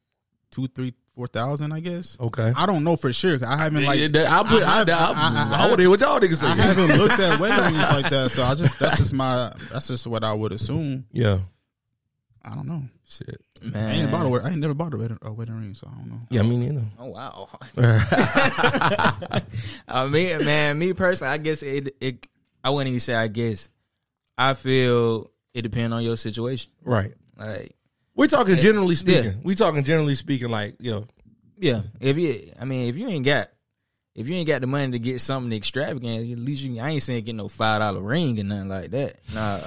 [0.52, 1.72] two, three, four thousand.
[1.72, 2.18] I guess.
[2.20, 2.52] Okay.
[2.56, 3.40] I don't know for sure.
[3.40, 4.00] 'cause I haven't like.
[4.02, 4.08] I,
[4.44, 6.48] put, I, I, have- I, I- I- want to hear what y'all niggas say.
[6.48, 9.88] I haven't looked at wedding rings like that, so I just that's just my that's
[9.88, 11.06] just what I would assume.
[11.14, 11.40] yeah.
[12.44, 12.84] I don't know.
[13.08, 13.42] Shit.
[13.62, 13.96] I Man.
[13.96, 15.96] ain't bought a wed- I ain't never bought a wedding, a wedding ring, so I
[15.98, 16.20] don't know.
[16.30, 16.84] Yeah, me neither.
[16.98, 17.50] Oh wow.
[17.78, 19.40] Uh,
[19.88, 21.96] I mean, man, me personally, I guess it.
[22.02, 22.28] It.
[22.64, 23.14] I wouldn't even say.
[23.16, 23.70] I guess.
[24.38, 26.72] I feel it depends on your situation.
[26.84, 27.14] right.
[27.38, 27.74] Like,
[28.16, 29.24] We're talking generally speaking.
[29.24, 29.32] Yeah.
[29.44, 30.50] We talking generally speaking.
[30.50, 31.06] Like, yo,
[31.58, 33.50] yeah, if you, I mean, if you ain't got,
[34.16, 36.80] if you ain't got the money to get something extravagant, at least you.
[36.82, 39.16] I ain't saying get no five dollar ring or nothing like that.
[39.34, 39.60] Nah.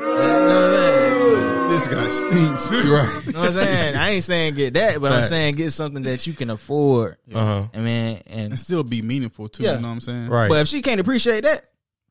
[0.00, 2.72] You This guy stinks.
[2.72, 3.26] you're right.
[3.26, 3.96] what I'm saying?
[3.96, 7.16] I ain't saying get that, but I'm saying get something that you can afford.
[7.32, 7.68] Uh huh.
[7.72, 9.62] I mean, and and still be meaningful too.
[9.62, 9.74] Yeah.
[9.76, 10.28] You know what I'm saying?
[10.28, 10.48] Right.
[10.48, 11.62] but if she can't appreciate that,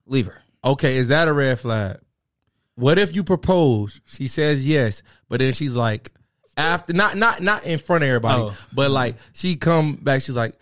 [0.06, 0.42] leave her.
[0.64, 2.00] okay, is that a red flag?
[2.80, 4.00] What if you propose?
[4.06, 6.12] She says yes, but then she's like,
[6.56, 8.58] after not not not in front of everybody, Oh.
[8.74, 10.58] but like she come back, she's like,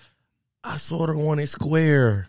[0.63, 2.27] I sort of want it square.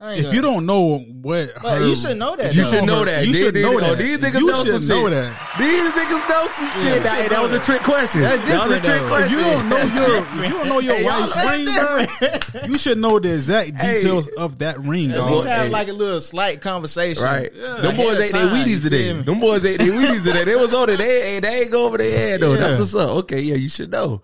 [0.00, 2.54] I ain't If you don't know what, her- you should know that.
[2.54, 2.70] You though.
[2.70, 3.26] should know that.
[3.26, 3.98] You should know oh, that.
[3.98, 5.10] these niggas you know some know shit.
[5.10, 5.56] that.
[5.58, 7.02] These niggas know some shit.
[7.02, 8.20] That, should that was a trick question.
[8.20, 9.08] That's that was a trick though.
[9.08, 9.24] question.
[9.24, 12.78] If you don't know your, if you don't know your Hey, wife's ring, bro, you
[12.78, 13.94] should know the exact Hey.
[13.96, 15.32] details of that ring, At dog.
[15.32, 15.68] least have Hey.
[15.72, 17.24] like a little slight conversation.
[17.24, 17.50] Right.
[17.52, 17.80] Yeah.
[17.80, 19.12] Them boys Ahead ate of their time, Wheaties today.
[19.22, 20.44] Them boys ate their Wheaties today.
[20.44, 20.98] They was on it.
[20.98, 22.54] They, they ain't go over their head though.
[22.56, 23.10] That's what's up.
[23.24, 24.22] Okay, yeah, you should know.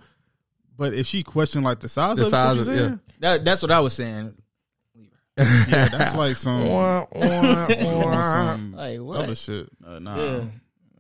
[0.77, 3.01] But if she questioned like the size The of size it, of- what you saying?
[3.19, 4.35] That, that's what I was saying.
[5.37, 6.67] Yeah, that's like some,
[7.21, 9.21] some Like what?
[9.21, 9.69] other shit.
[9.85, 10.17] Uh, nah.
[10.17, 10.45] Yeah.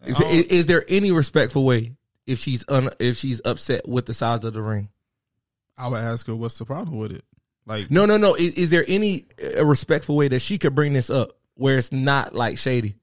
[0.07, 1.93] Is, is, is there any respectful way
[2.27, 4.89] if she's un, if she's upset with the size of the ring?
[5.79, 7.25] I would ask her what's the problem with it.
[7.67, 8.35] Like, No, no, no.
[8.35, 9.25] Is, is there any
[9.57, 12.97] uh, respectful way that she could bring this up where it's not like shady?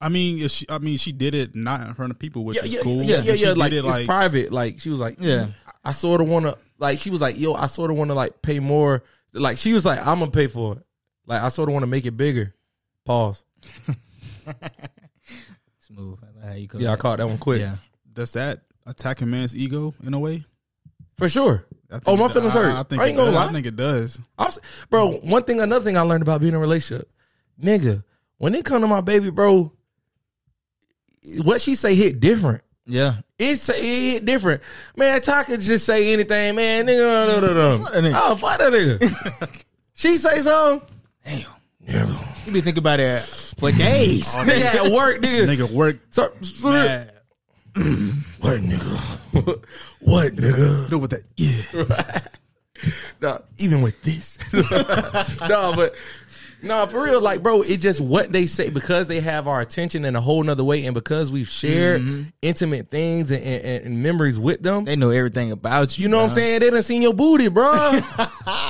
[0.00, 2.56] I mean, if she, I mean, she did it not in front of people, which
[2.58, 3.02] yeah, is yeah, cool.
[3.02, 3.52] yeah, yeah, yeah.
[3.52, 4.52] Like it it's like private.
[4.52, 5.48] Like she was like, Yeah.
[5.84, 6.56] I sort of want to.
[6.78, 9.02] Like she was like, yo, I sort of want to like pay more.
[9.36, 10.82] Like she was like, I'm gonna pay for it.
[11.26, 12.54] Like I sort of want to make it bigger.
[13.04, 13.44] Pause.
[15.80, 16.18] Smooth.
[16.42, 17.60] I how you call Yeah, I caught that one quick.
[17.60, 17.76] Yeah.
[18.12, 20.44] does that attack a man's ego in a way?
[21.18, 21.64] For sure.
[22.04, 22.74] Oh, my feelings hurt.
[22.74, 23.34] I, think I ain't it gonna does.
[23.34, 23.46] lie.
[23.46, 24.20] I think it does.
[24.38, 24.50] I'm,
[24.90, 27.08] bro, one thing, another thing I learned about being in a relationship,
[27.62, 28.04] nigga,
[28.38, 29.72] when it come to my baby, bro,
[31.42, 32.62] what she say hit different.
[32.86, 33.16] Yeah.
[33.38, 34.62] It's it hit different,
[34.96, 35.20] man.
[35.20, 36.86] Ty could just say anything, man.
[36.86, 37.84] Nigga, no, no, no, no.
[37.84, 38.12] Fuck that nigga.
[38.14, 39.62] Oh, fuck that nigga.
[39.94, 40.88] she say something.
[41.24, 41.46] Damn.
[41.86, 42.12] Never.
[42.46, 43.20] You be thinking about it
[43.58, 44.34] for days.
[44.36, 45.56] Oh, nigga at work, nigga.
[45.56, 45.98] Nigga work.
[46.10, 46.70] So, so
[48.40, 49.64] what, nigga?
[50.00, 50.90] what, nigga?
[50.90, 51.22] Do with that.
[51.36, 52.90] Yeah.
[53.20, 54.38] no, even with this.
[54.52, 55.94] no, but
[56.62, 60.04] No, for real, like, bro, it's just what they say because they have our attention
[60.04, 62.22] in a whole nother way, and because we've shared mm-hmm.
[62.42, 64.84] intimate things and, and, and memories with them.
[64.84, 66.04] They know everything about you.
[66.04, 66.60] You know what I'm saying?
[66.60, 67.72] They done seen your booty, bro.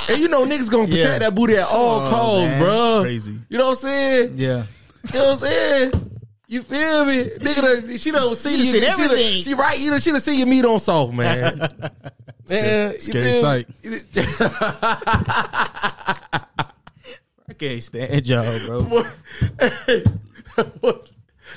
[0.09, 1.19] and you know niggas gonna protect Yeah.
[1.21, 2.63] that booty at all Oh, costs, man.
[2.63, 3.01] bro.
[3.03, 3.39] Crazy.
[3.49, 4.33] You know what I'm saying?
[4.37, 4.65] Yeah.
[5.13, 6.11] You know what I'm saying?
[6.49, 7.25] You feel me?
[7.25, 8.65] Nigga, done, she don't see You you.
[8.65, 9.43] seen she, done- everything.
[9.43, 9.79] she right.
[9.79, 11.59] You know, she done see your meat on soft, man.
[12.49, 13.67] man, scary feel sight.
[17.61, 17.69] me?
[17.69, 19.05] I can't stand y'all, bro.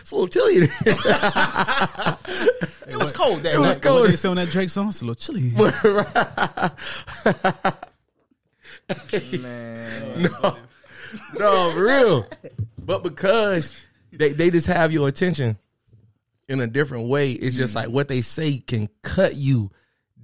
[0.02, 0.58] it's a little chilly.
[0.58, 0.72] in here.
[2.90, 3.76] It was cold that It was night.
[3.76, 4.10] What cold.
[4.10, 4.88] they say on that Drake song?
[4.88, 5.52] It's a little chilly.
[9.40, 10.24] Man.
[11.38, 12.28] no, for real.
[12.84, 13.72] But because
[14.12, 15.58] they, they just have your attention
[16.48, 17.78] in a different way, it's just mm.
[17.78, 19.70] like what they say can cut you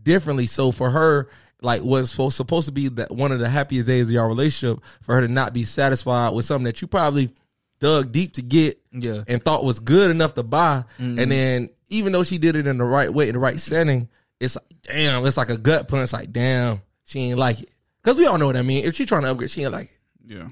[0.02, 0.48] differently.
[0.48, 1.30] So for her,
[1.66, 4.84] like what's supposed supposed to be that one of the happiest days of your relationship,
[5.02, 7.32] for her to not be satisfied with something that you probably
[7.80, 9.24] dug deep to get Yeah.
[9.28, 12.78] and thought was good enough to buy, and then even though she did it in
[12.78, 14.08] the right way, in the right setting,
[14.40, 16.14] it's like damn, it's like a gut punch.
[16.14, 17.70] Like damn, she ain't like it.
[18.04, 18.86] Cause we all know what I mean.
[18.86, 20.00] If she trying to upgrade, she ain't like it.
[20.26, 20.48] Yeah.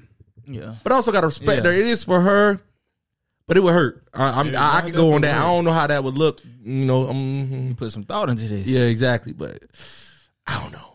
[0.46, 0.74] Yeah.
[0.82, 1.70] But I also gotta respect Yeah.
[1.70, 1.76] her.
[1.76, 2.60] It is for her,
[3.46, 4.06] but it would hurt.
[4.12, 5.28] I, I'm, Yeah, I, I could go on that.
[5.28, 6.40] definitely I don't know how that would look.
[6.64, 8.66] You know, um, Put some thought into this.
[8.66, 9.32] yeah, exactly.
[9.32, 9.62] But
[10.46, 10.93] I don't know.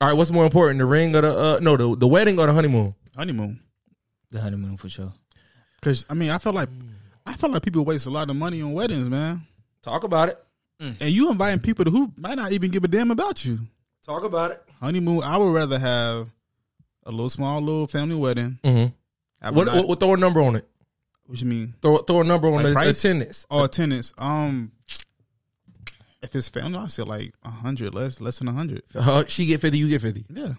[0.00, 2.46] All right, what's more important, the ring or the uh, no, the the wedding or
[2.46, 2.94] the honeymoon?
[3.16, 3.60] Honeymoon.
[4.30, 5.12] The honeymoon for sure.
[5.80, 6.68] Cause I mean, I feel like
[7.24, 9.46] I feel like people waste a lot of money on weddings, man.
[9.82, 10.42] Talk about it.
[10.80, 13.60] And you inviting people to who might not even give a damn about you.
[14.04, 14.62] Talk about it.
[14.80, 15.22] Honeymoon.
[15.22, 16.28] I would rather have
[17.06, 18.58] a little small little family wedding.
[18.62, 19.54] Mm-hmm.
[19.54, 20.00] What, night- what, what?
[20.00, 20.68] Throw a number on it.
[21.24, 21.74] what you mean?
[21.80, 22.98] Throw throw a number on Like the price?
[23.04, 23.46] attendance.
[23.50, 24.12] Oh, attendance.
[24.18, 24.72] Um,
[26.22, 28.82] if it's family, I say like a hundred, less less than a hundred.
[28.94, 30.24] Uh, she get fifty, you get fifty.
[30.30, 30.54] Yeah.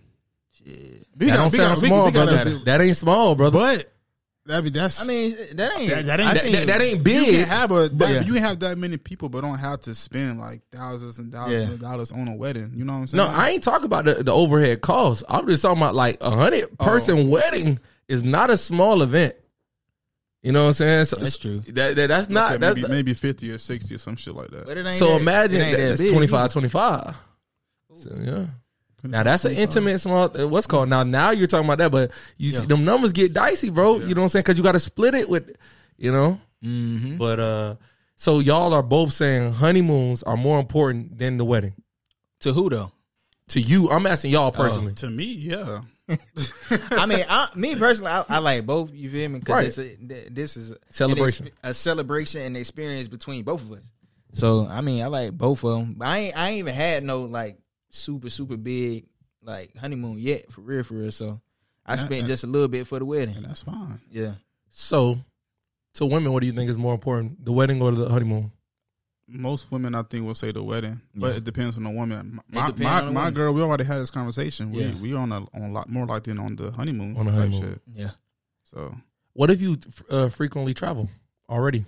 [0.66, 2.60] That don't sound small, brother.
[2.66, 3.58] That ain't small, brother.
[3.58, 3.92] But
[4.54, 7.04] I mean, that's I mean, that ain't That- that ain't- that, that, that ain't you
[7.04, 7.26] big.
[7.26, 8.22] can have a that, Yeah.
[8.22, 11.68] you can have that many people, but don't have to spend like thousands and thousands
[11.70, 11.74] Yeah.
[11.74, 12.72] of dollars on a wedding.
[12.76, 13.26] You know what I'm saying?
[13.26, 15.24] No, I ain't talking about the, the overhead costs.
[15.30, 19.36] I'm just talking about like a hundred person wedding is not a small event.
[20.44, 21.06] You know what I'm saying?
[21.06, 21.60] So That's true.
[21.62, 24.36] That, that- that's not Okay, that's maybe, not- maybe fifty or sixty or some shit
[24.36, 24.66] like that.
[24.66, 27.16] But it ain't so that- imagine it ain't that, that that's 25 25.
[27.96, 28.46] So yeah.
[29.04, 32.12] Now that's an intimate small uh, what's called now now you're talking about that but
[32.38, 34.72] you see them numbers get dicey bro you know what I'm saying cuz you got
[34.74, 35.52] to split it with
[35.98, 37.18] you know Mhm.
[37.18, 37.76] but uh
[38.16, 41.74] so y'all are both saying honeymoons are more important than the wedding
[42.42, 42.92] To who though?
[43.50, 45.82] to you I'm asking y'all personally To me, yeah.
[46.92, 48.92] I mean, I, me personally, I, I like both.
[48.94, 49.40] You feel me?
[49.40, 50.34] Because Right.
[50.34, 51.48] this, is an Celebration.
[51.48, 53.84] exp- a celebration and experience between both of us.
[54.34, 55.98] So I mean, I like both of them.
[56.02, 57.58] I ain't, I ain't even had no like
[57.90, 59.06] super super big
[59.42, 61.12] like honeymoon yet for real for real.
[61.12, 61.42] So
[61.86, 62.28] I Yeah, spent yeah.
[62.28, 63.36] just a little bit for the wedding.
[63.38, 64.00] And that's fine.
[64.12, 64.34] Yeah.
[64.70, 65.18] so
[65.96, 68.52] to women what do you think is more important the wedding or the honeymoon
[69.30, 71.38] Most women, I think, will say the wedding, but Yeah.
[71.38, 72.40] it depends on the woman.
[72.50, 73.34] My my, on the my woman.
[73.34, 74.72] girl, we already had this conversation.
[74.72, 74.96] We Yeah.
[74.96, 77.40] we on a on a lot more locked in on the honeymoon On the type
[77.52, 77.62] honeymoon.
[77.74, 77.82] shit.
[77.94, 78.12] Yeah.
[78.64, 78.96] So
[79.34, 79.78] what if you
[80.10, 81.10] uh, frequently travel
[81.50, 81.86] already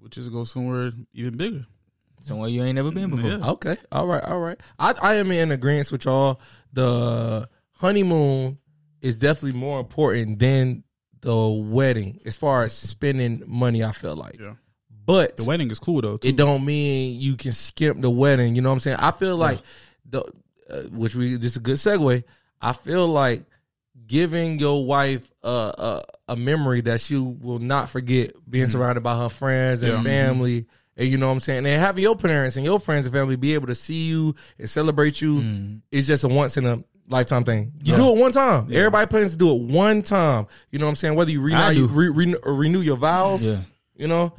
[0.00, 1.66] Which is go somewhere even bigger.
[2.22, 3.30] Somewhere you ain't never been before.
[3.30, 3.50] Yeah.
[3.52, 3.76] Okay.
[3.92, 4.22] All right.
[4.22, 4.58] All right.
[4.78, 6.40] I, I am in agreement with y'all.
[6.72, 8.58] The honeymoon
[9.00, 10.84] is definitely more important than
[11.20, 14.38] the wedding as far as spending money, I feel like.
[14.40, 14.54] Yeah.
[15.04, 16.16] But The wedding is cool though.
[16.16, 16.28] Too.
[16.28, 18.54] it don't mean you can skip the wedding.
[18.56, 18.98] You know what I'm saying?
[19.00, 19.60] I feel like
[20.08, 20.20] the
[20.70, 22.24] uh, which we this is a good segue.
[22.60, 23.42] I feel like
[24.06, 28.72] giving your wife a, a a memory that she will not forget being mm-hmm.
[28.72, 29.96] surrounded by her friends and Yeah.
[29.98, 30.06] Mm-hmm.
[30.06, 30.66] family.
[30.96, 31.66] And you know what I'm saying?
[31.66, 34.70] And having your parents and your friends and family be able to see you and
[34.70, 35.76] celebrate you mm-hmm.
[35.90, 37.72] is just a once in a lifetime thing.
[37.82, 38.68] You do it one time.
[38.72, 40.46] Everybody plans to do it one time.
[40.70, 41.16] You know what I'm saying?
[41.16, 41.88] Whether you renew, do.
[41.88, 43.58] re, renew your vows, Yeah.
[43.96, 44.34] you know.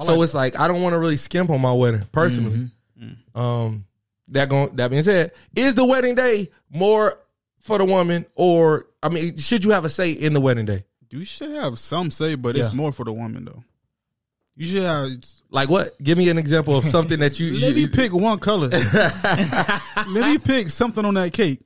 [0.00, 2.68] So it's like I don't want to really skimp on my wedding personally.
[3.34, 3.84] Um,
[4.28, 7.18] that going that being said, is the wedding day more
[7.60, 10.84] for the woman, or I mean, should you have a say in the wedding day?
[11.10, 12.64] You should have some say, but Yeah.
[12.66, 13.62] it's more for the woman though.
[14.56, 15.08] You should have.
[15.50, 16.00] Like what?
[16.02, 17.52] Give me an example of something that you.
[17.58, 18.68] Let you- me pick one color.
[18.72, 21.60] Let me pick something on that cake.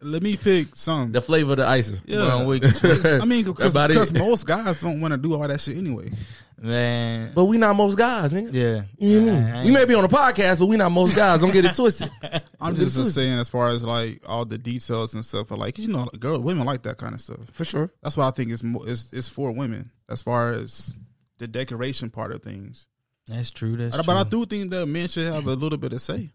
[0.00, 1.10] Let me pick some.
[1.12, 2.00] the flavor of the icing.
[2.06, 2.36] Yeah.
[2.36, 6.10] I mean, because most guys don't want to do all that shit anyway.
[6.60, 7.32] Man.
[7.34, 8.50] But we not most guys, nigga.
[8.52, 8.82] Yeah.
[8.98, 9.54] You know what I I- mean?
[9.54, 11.40] I We may be on a podcast, but we not most guys.
[11.40, 12.10] Don't get it twisted.
[12.60, 15.78] I'm just, just saying, as far as like all the details and stuff, but like
[15.78, 17.38] you know, girl, women like that kind of stuff.
[17.52, 17.90] For sure.
[18.02, 20.96] That's why I think it's more, it's, it's for women as far as
[21.38, 22.88] the decoration part of things.
[23.28, 23.76] That's true.
[23.76, 24.14] That's but true.
[24.14, 26.30] I do think that men should have a little bit of say.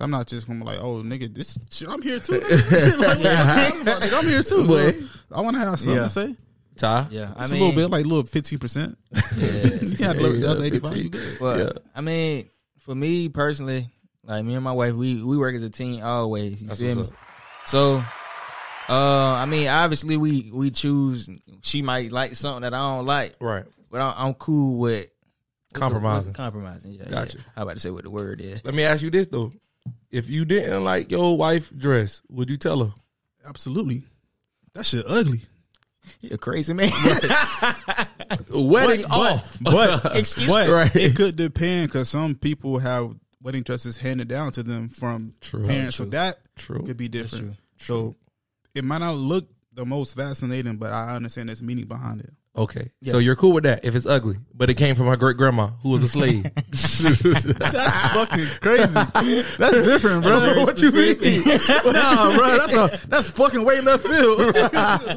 [0.00, 2.34] I'm not just gonna be like, oh nigga, this shit, I'm here too.
[2.40, 4.00] like, what you talking about?
[4.02, 4.64] Nigga, I'm here too.
[4.66, 4.92] So,
[5.36, 6.02] I want to have something Yeah.
[6.04, 6.36] to say.
[6.78, 7.06] Ty.
[7.10, 8.96] Yeah, I It's mean, a little bit, like a little fifteen percent.
[9.36, 10.96] you got the other eighty five.
[10.96, 11.36] You good?
[11.38, 11.70] But Yeah.
[11.94, 12.48] I mean,
[12.80, 13.88] for me personally,
[14.24, 16.60] like me and my wife, we we work as a team always.
[16.62, 17.04] You That's feel what's me?
[17.06, 17.12] up.
[17.66, 18.04] So,
[18.88, 21.28] uh, I mean, obviously we we choose.
[21.62, 23.64] She might like something that I don't like, Right.
[23.90, 26.30] but I'm, I'm cool with what's the- Compromising.
[26.30, 26.92] what's compromising.
[26.92, 27.38] Yeah, Gotcha.
[27.38, 27.44] yeah.
[27.56, 28.64] I about to say what the word is.
[28.64, 29.52] Let me ask you this though:
[30.10, 32.92] If you didn't like your wife dress, would you tell her?
[33.46, 34.04] Absolutely.
[34.74, 35.42] That shit ugly.
[36.20, 36.90] You're a crazy man.
[38.50, 39.58] Wedding But- off.
[39.62, 40.72] But Excuse but me.
[40.72, 40.96] Right.
[40.96, 45.66] it could depend because some people have wedding dresses handed down to them from True.
[45.66, 45.96] parents.
[45.96, 46.06] True.
[46.06, 46.82] So that True.
[46.84, 47.56] could be different.
[47.78, 47.84] true.
[47.86, 48.16] So
[48.74, 52.32] it might not look the most fascinating, but I understand there's meaning behind it.
[52.58, 55.36] Okay, so you're cool with that if it's ugly, but it came from her great
[55.36, 56.42] grandma who was a slave.
[56.54, 57.00] That's
[58.14, 59.44] fucking crazy.
[59.58, 60.62] That's different, bro.
[60.64, 61.14] what you mean?
[61.84, 62.58] nah, bro.
[62.58, 64.54] That's a that's fucking way left field.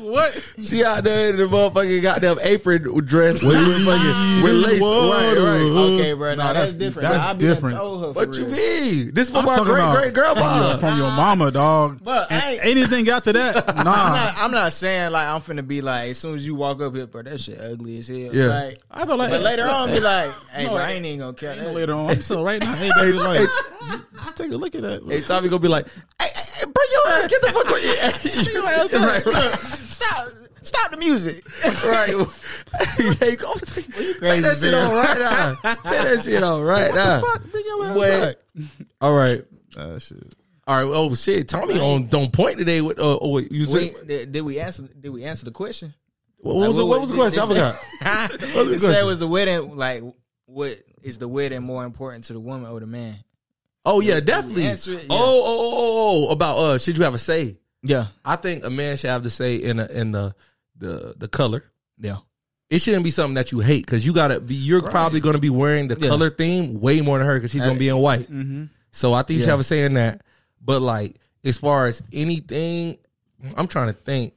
[0.03, 0.53] what?
[0.59, 3.53] She out there in the motherfucking goddamn apron dress with,
[3.85, 4.81] fucking, with lace.
[4.81, 5.97] Right, right.
[5.99, 6.35] okay, bro.
[6.35, 7.09] Nah, Nah, that's- that's, different.
[7.09, 7.29] that's bro.
[7.29, 7.77] I be done different.
[7.77, 9.13] Told her What you mean?
[9.13, 10.77] This from I'm my great great grandma.
[10.77, 11.99] from your mama, dog.
[12.03, 13.71] But I And ain't- anything after that, nah.
[13.81, 16.81] I'm not, I'm not saying like I'm finna be like as soon as you walk
[16.81, 18.17] up here, bro, that shit ugly as hell.
[18.17, 18.47] Yeah.
[18.47, 21.19] Like, I be like, but later on, be like, hey, No, bro, I ain't even
[21.19, 21.55] gonna care.
[21.55, 21.73] that.
[21.73, 22.15] later on.
[22.17, 23.47] So right now, hey, baby, like,
[24.35, 25.03] take a look at that.
[25.07, 27.85] Hey, Tommy gonna be like, hey, hey, hey, bring your ass, get the fuck with
[28.53, 29.53] your ass right, right.
[29.53, 30.27] Stop,
[30.61, 31.45] stop the music.
[31.85, 32.09] right.
[33.19, 34.85] hey, go take, take that shit man.
[34.87, 35.73] on right now.
[35.75, 37.21] Take that shit on right now.
[37.51, 38.19] Bring your ass Wait.
[38.21, 38.35] back.
[38.99, 39.43] All right.
[39.77, 40.33] Ah, shit.
[40.67, 40.93] All right.
[40.95, 44.31] Oh shit, Tommy on don't point today with uh oh, wait, you Wait, said did,
[44.31, 44.83] did we answer?
[44.83, 45.93] Did we answer the question?
[46.55, 47.41] what was the, what was the question?
[47.43, 47.79] I forgot.
[48.29, 48.31] forgot.
[48.55, 50.03] was the it said was the wedding like
[50.45, 53.17] what is the wedding more important to the woman or the man?
[53.85, 54.65] Oh yeah, definitely.
[54.65, 54.99] it, yeah.
[55.09, 57.57] Oh, oh, oh, oh, about uh, should you have a say?
[57.83, 60.35] Yeah, I think a man should have to say in a, in the
[60.77, 61.63] the the color.
[61.97, 62.17] yeah,
[62.69, 64.53] It shouldn't be something that you hate because you gotta be.
[64.53, 66.09] You're probably gonna be wearing the Yeah.
[66.09, 68.27] color theme way more than her because she's gonna be in white.
[68.91, 70.21] So I think you should have a say in that.
[70.63, 72.97] But like as far as anything,
[73.55, 74.35] I'm trying to think.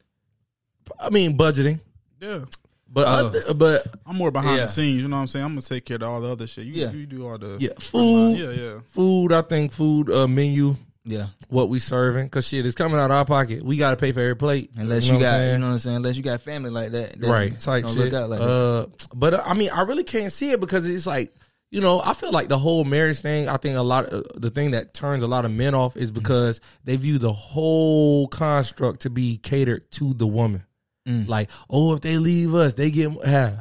[0.99, 1.81] I mean budgeting,
[2.25, 2.45] Yeah.
[2.89, 3.27] but Oh.
[3.27, 4.65] other- but I'm more behind Yeah.
[4.67, 5.03] the scenes.
[5.03, 5.45] You know what I'm saying?
[5.45, 6.65] I'm gonna take care of all the other shit.
[6.67, 6.93] You, Yeah.
[6.93, 8.79] you do all the yeah, food, Yeah, yeah.
[8.89, 9.33] food.
[9.33, 10.77] I think food uh, menu.
[11.05, 11.27] yeah.
[11.49, 12.29] What we serving?
[12.31, 13.63] Cause shit is coming out of our pocket.
[13.65, 14.71] We got to pay for every plate.
[14.77, 15.53] Unless know you, got, saying?
[15.55, 15.97] you know what I'm saying.
[15.97, 18.05] Unless you got family like that, then right type don't shit.
[18.05, 18.49] Look out like that.
[18.49, 21.33] uh, but uh, I mean, I really can't see it because it's like
[21.71, 23.49] you know, I feel like the whole marriage thing.
[23.49, 26.13] I think a lot of the thing that turns a lot of men off is
[26.13, 30.63] because they view the whole construct to be catered to the woman.
[31.07, 33.53] Like, oh, if they leave us, they get half.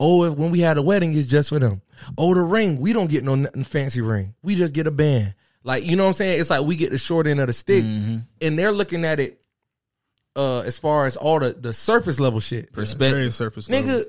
[0.00, 1.80] Oh, if when we had a wedding, it's just for them.
[2.16, 4.34] Oh, the ring, we don't get no nothing fancy ring.
[4.42, 5.34] We just get a band.
[5.62, 6.40] Like, you know what I'm saying?
[6.40, 9.40] It's like we get the short end of the stick, and they're looking at it
[10.36, 12.72] uh as far as all the the surface level shit.
[12.72, 13.16] Perspective.
[13.16, 13.88] Very surface level.
[13.90, 14.02] Nigga,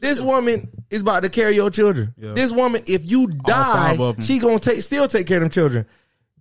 [0.00, 2.14] this woman is about to carry your children.
[2.18, 2.32] Yeah.
[2.32, 4.22] This woman, if you die, five of 'em.
[4.24, 5.86] she gonna take still take care of them children.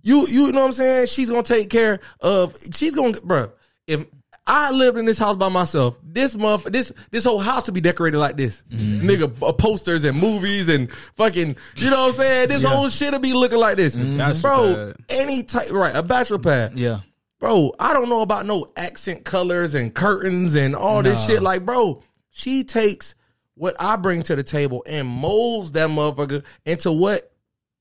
[0.01, 1.08] You you know what I'm saying?
[1.08, 2.55] She's gonna take care of.
[2.73, 3.51] She's gonna, bruh.
[3.88, 4.05] If
[4.47, 7.81] I lived in this house by myself, this month, this this whole house would be
[7.81, 9.10] decorated like this, Mm-hmm.
[9.10, 9.47] nigga.
[9.49, 12.49] uh, Posters and movies and fucking, you know what I'm saying?
[12.49, 14.41] This whole shit would be looking like this, Mm-hmm.
[14.41, 14.75] Bro.
[14.93, 14.95] pad.
[15.10, 15.95] Any type, right?
[15.95, 16.99] A bachelor pad, Yeah.
[17.39, 21.41] bro, I don't know about no accent colors and curtains and all this shit.
[21.41, 23.15] Like, bro, she takes
[23.55, 27.31] what I bring to the table and molds that motherfucker into what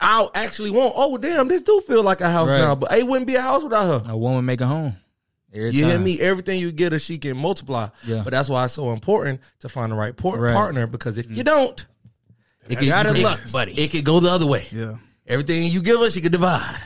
[0.01, 0.95] I actually want.
[0.97, 2.59] Oh, damn, this do feel like a house Right.
[2.59, 4.11] now, but it wouldn't be a house without her.
[4.13, 4.97] A woman make a home.
[5.55, 5.91] Every You time.
[5.91, 6.21] hear me?
[6.21, 7.89] Everything you get her, she can multiply.
[8.05, 8.23] Yeah.
[8.25, 10.53] But that's why it's so important to find the right por- Right.
[10.53, 11.87] partner because if you don't,
[12.69, 13.73] it can, Gotta it, luck, buddy.
[13.73, 14.67] it could go the other way.
[14.73, 14.97] Yeah.
[15.27, 16.81] Everything you give her, she could divide.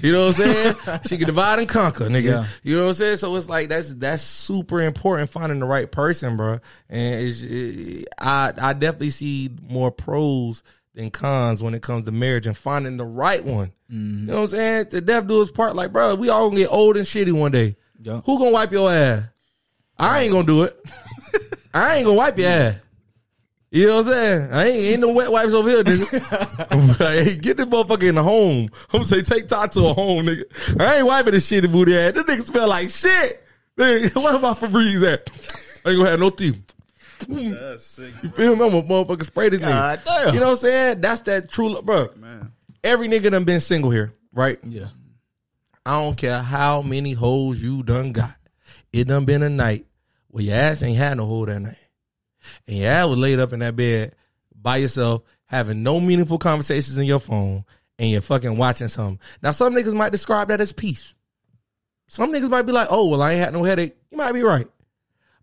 [0.00, 0.74] You know what I'm saying?
[1.06, 2.24] she could divide and conquer, nigga.
[2.24, 2.46] Yeah.
[2.62, 3.16] You know what I'm saying?
[3.18, 6.60] So it's like that's that's super important finding the right person, bro.
[6.88, 10.62] And it's, it, I I definitely see more pros
[10.94, 13.72] than cons when it comes to marriage and finding the right one.
[13.88, 14.26] You mm-hmm.
[14.26, 14.86] know what I'm saying?
[14.90, 15.76] The death do his part.
[15.76, 17.76] Like, bro, we all gonna get old and shitty one day.
[18.00, 18.20] Yeah.
[18.24, 19.24] Who gonna wipe your ass?
[19.98, 20.78] I ain't gonna do it.
[21.74, 22.80] I ain't gonna wipe your ass.
[23.70, 24.52] You know what I'm saying?
[24.52, 26.96] I ain't, ain't no wet wipes over here, nigga.
[27.24, 28.68] hey, get this motherfucker in the home.
[28.92, 30.80] I'm gonna say take Todd to a home, nigga.
[30.80, 32.12] I ain't wiping this shitty booty ass.
[32.12, 33.44] This nigga smell like shit.
[33.76, 35.28] Nigga, where my Febreze at?
[35.84, 36.62] I ain't gonna have no teeth.
[37.28, 38.12] That's sick.
[38.22, 38.64] You feel me?
[38.64, 40.04] I'm a motherfucker spray this nigga.
[40.04, 40.34] Damn.
[40.34, 41.00] You know what I'm saying?
[41.00, 42.10] That's that true love, bro.
[42.16, 42.52] Man.
[42.84, 44.58] Every nigga done been single here, right?
[44.62, 44.86] Yeah.
[45.86, 48.36] I don't care how many holes you done got.
[48.92, 49.86] It done been a night
[50.28, 51.78] where your ass ain't had no hole that night.
[52.66, 54.14] And your ass was laid up in that bed
[54.54, 57.64] by yourself, having no meaningful conversations in your phone,
[57.98, 59.20] and you're fucking watching something.
[59.42, 61.14] Now, some niggas might describe that as peace.
[62.06, 63.96] Some niggas might be like, oh, well, I ain't had no headache.
[64.10, 64.66] You might be right.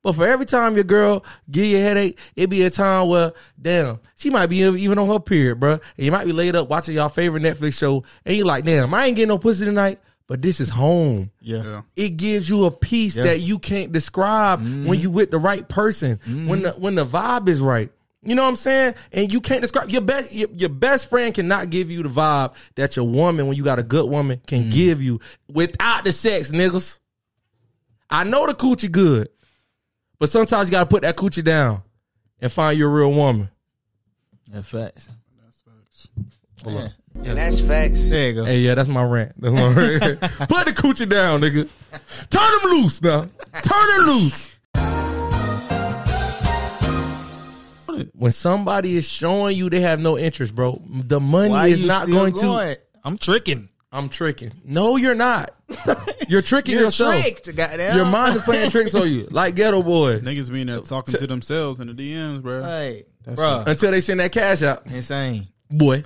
[0.03, 3.33] But for every time your girl give you a headache, it be a time where,
[3.61, 5.73] damn, she might be even on her period, bro.
[5.73, 8.93] And you might be laid up watching your favorite Netflix show, and you like, damn,
[8.93, 9.99] I ain't getting no pussy tonight,
[10.31, 11.29] but this is home.
[11.41, 11.61] Yeah.
[11.61, 11.81] Yeah.
[11.97, 13.23] It gives you a peace Yeah.
[13.25, 14.93] that you can't describe when mm-hmm.
[14.93, 16.61] you with the right person, when mm-hmm.
[16.61, 17.91] the when the vibe is right.
[18.23, 18.93] You know what I'm saying?
[19.11, 22.53] And you can't describe your best your, your best friend cannot give you the vibe
[22.75, 24.69] that your woman, when you got a good woman, can mm-hmm.
[24.69, 25.19] give you
[25.51, 26.99] without the sex, niggas.
[28.09, 29.27] I know the coochie good,
[30.17, 31.83] but sometimes you gotta put that coochie down
[32.39, 33.49] and find your real woman.
[34.47, 35.09] That's facts.
[36.63, 36.93] Hold on.
[37.15, 38.09] And that's facts.
[38.09, 38.45] There you go.
[38.45, 39.33] Hey, yeah, that's my rant.
[39.39, 40.19] That's my rant.
[40.21, 41.69] Put the coochie down, nigga.
[42.29, 43.27] Turn him loose now.
[43.61, 44.55] Turn him loose.
[48.13, 52.03] When somebody is showing you they have no interest, bro, the money Why is not
[52.03, 52.79] still going to.
[53.03, 53.69] I'm tricking.
[53.91, 54.53] I'm tricking.
[54.63, 55.51] No, you're not.
[56.29, 57.13] You're tricking You're yourself.
[57.21, 57.47] tricked.
[57.47, 61.27] Your mind is playing tricks on you, like Geto Boy, Niggas being there talking to
[61.27, 62.63] themselves in the DMs, bro.
[62.63, 64.85] Hey, That's bro, until they send that cash out.
[64.87, 65.47] insane.
[65.69, 66.03] Boy,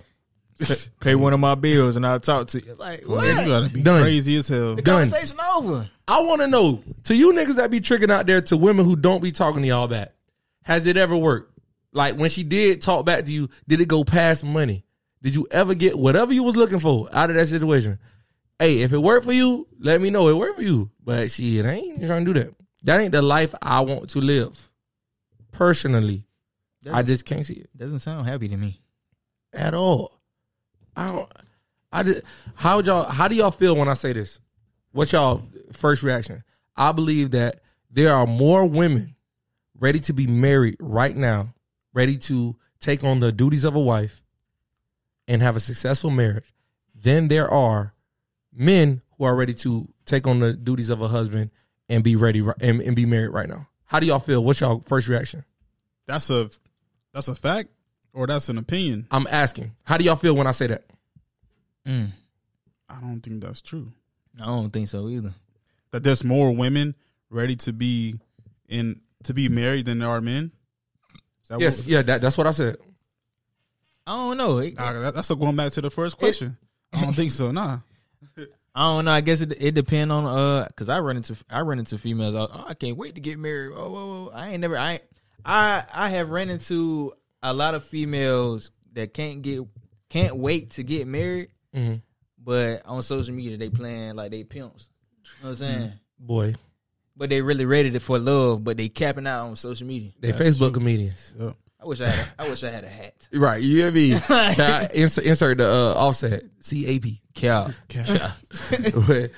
[1.01, 2.75] Pay one of my bills and I'll talk to you.
[2.75, 3.23] Like what?
[3.23, 4.01] Man, you gotta be Done.
[4.03, 4.75] crazy as hell.
[4.75, 5.09] done.
[5.09, 5.89] Conversation over.
[6.07, 8.95] I want to know to you niggas that be tricking out there to women who
[8.95, 10.13] don't be talking to y'all back.
[10.63, 11.51] Has it ever worked?
[11.91, 14.85] Like when she did talk back to you, did it go past money?
[15.21, 17.99] Did you ever get whatever you was looking for out of that situation?
[18.59, 20.89] Hey, if it worked for you, let me know it worked for you.
[21.03, 22.53] But shit, I ain't trying to do that.
[22.83, 24.69] That ain't the life I want to live.
[25.51, 26.25] Personally,
[26.91, 28.81] I just can't see it doesn't sound happy to me.
[29.53, 30.14] at all.
[30.95, 31.31] I don't.
[31.91, 32.21] I just.
[32.55, 33.03] How y'all?
[33.03, 34.39] How do y'all feel when I say this?
[34.91, 35.43] What's y'all
[35.73, 36.43] first reaction?
[36.75, 39.15] I believe that there are more women
[39.79, 41.53] ready to be married right now,
[41.93, 44.21] ready to take on the duties of a wife
[45.27, 46.53] and have a successful marriage,
[46.93, 47.93] than there are
[48.53, 51.51] men who are ready to take on the duties of a husband
[51.89, 53.67] and be ready and, and be married right now.
[53.85, 54.43] How do y'all feel?
[54.43, 55.43] What's y'all first reaction?
[56.07, 56.49] That's a
[57.13, 57.69] that's a fact
[58.15, 59.05] or that's an opinion.
[59.11, 59.75] I'm asking.
[59.83, 60.85] How do y'all feel when I say that?
[61.87, 62.09] Mm,
[62.89, 63.91] I don't think that's true.
[64.41, 65.33] I don't think so either.
[65.91, 66.95] That there's more women
[67.29, 68.15] ready to be
[68.67, 70.51] in to be married than there are men.
[71.43, 72.77] Is that Yes, what- yeah, that, that's what I said.
[74.07, 74.59] I don't know.
[74.59, 76.57] It- that- that's going back to the first question.
[76.93, 77.51] I don't think so.
[77.51, 77.79] Nah.
[78.77, 79.11] I don't know.
[79.11, 82.35] I guess it it depend on uh, cause I run into I run into females.
[82.35, 83.71] Oh, I can't wait to get married.
[83.75, 84.31] Oh, whoa, whoa.
[84.33, 84.77] I ain't never.
[84.77, 84.99] I
[85.45, 87.13] I I have ran into
[87.49, 89.61] a lot of females that can't get
[90.09, 92.01] can't wait to get married, Mhm.
[92.41, 94.87] but on social media they playing like they pimps.
[95.23, 95.91] You know what I'm saying?
[96.19, 96.55] Boy,
[97.17, 100.11] But they really ready to- for love, but they capping out on social media.
[100.19, 100.71] they That's Facebook true.
[100.71, 101.33] comedians.
[101.39, 101.55] Yep.
[101.81, 102.27] I wish I had.
[102.39, 103.27] A, I wish I had a hat.
[103.33, 104.19] Right, you hear me?
[104.27, 107.05] Can insert, insert the uh, offset CAP.
[107.33, 107.71] Cap.
[109.07, 109.31] but,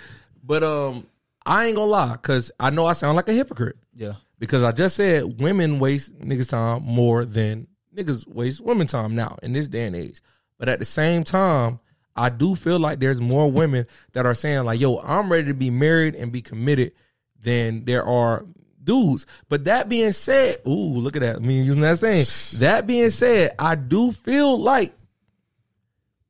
[0.43, 1.05] but um,
[1.45, 4.13] I ain't gonna lie, cause I know I sound like a hypocrite Yeah.
[4.39, 9.37] because I just said women waste niggas time more than niggas waste women time now
[9.43, 10.21] in this day and age.
[10.57, 11.79] But at the same time,
[12.15, 15.53] I do feel like there's more women that are saying like, "Yo, I'm ready to
[15.53, 16.93] be married and be committed,"
[17.41, 18.45] than there are
[18.83, 19.25] dudes.
[19.49, 21.41] But that being said, ooh, look at that.
[21.41, 22.59] Me using that saying.
[22.61, 24.93] That being said, I do feel like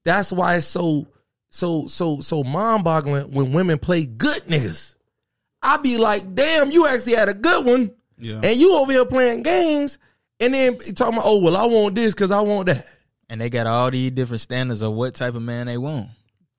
[0.03, 1.07] that's why it's so
[1.49, 4.95] so so so mind boggling when women play good niggas.
[5.61, 8.41] I be like, damn, you actually had a good one, Yeah.
[8.43, 9.97] and you over here playing games,
[10.39, 12.85] and then talking about, oh well, I want this because I want that.
[13.29, 16.07] And they got all these different standards of what type of man they want.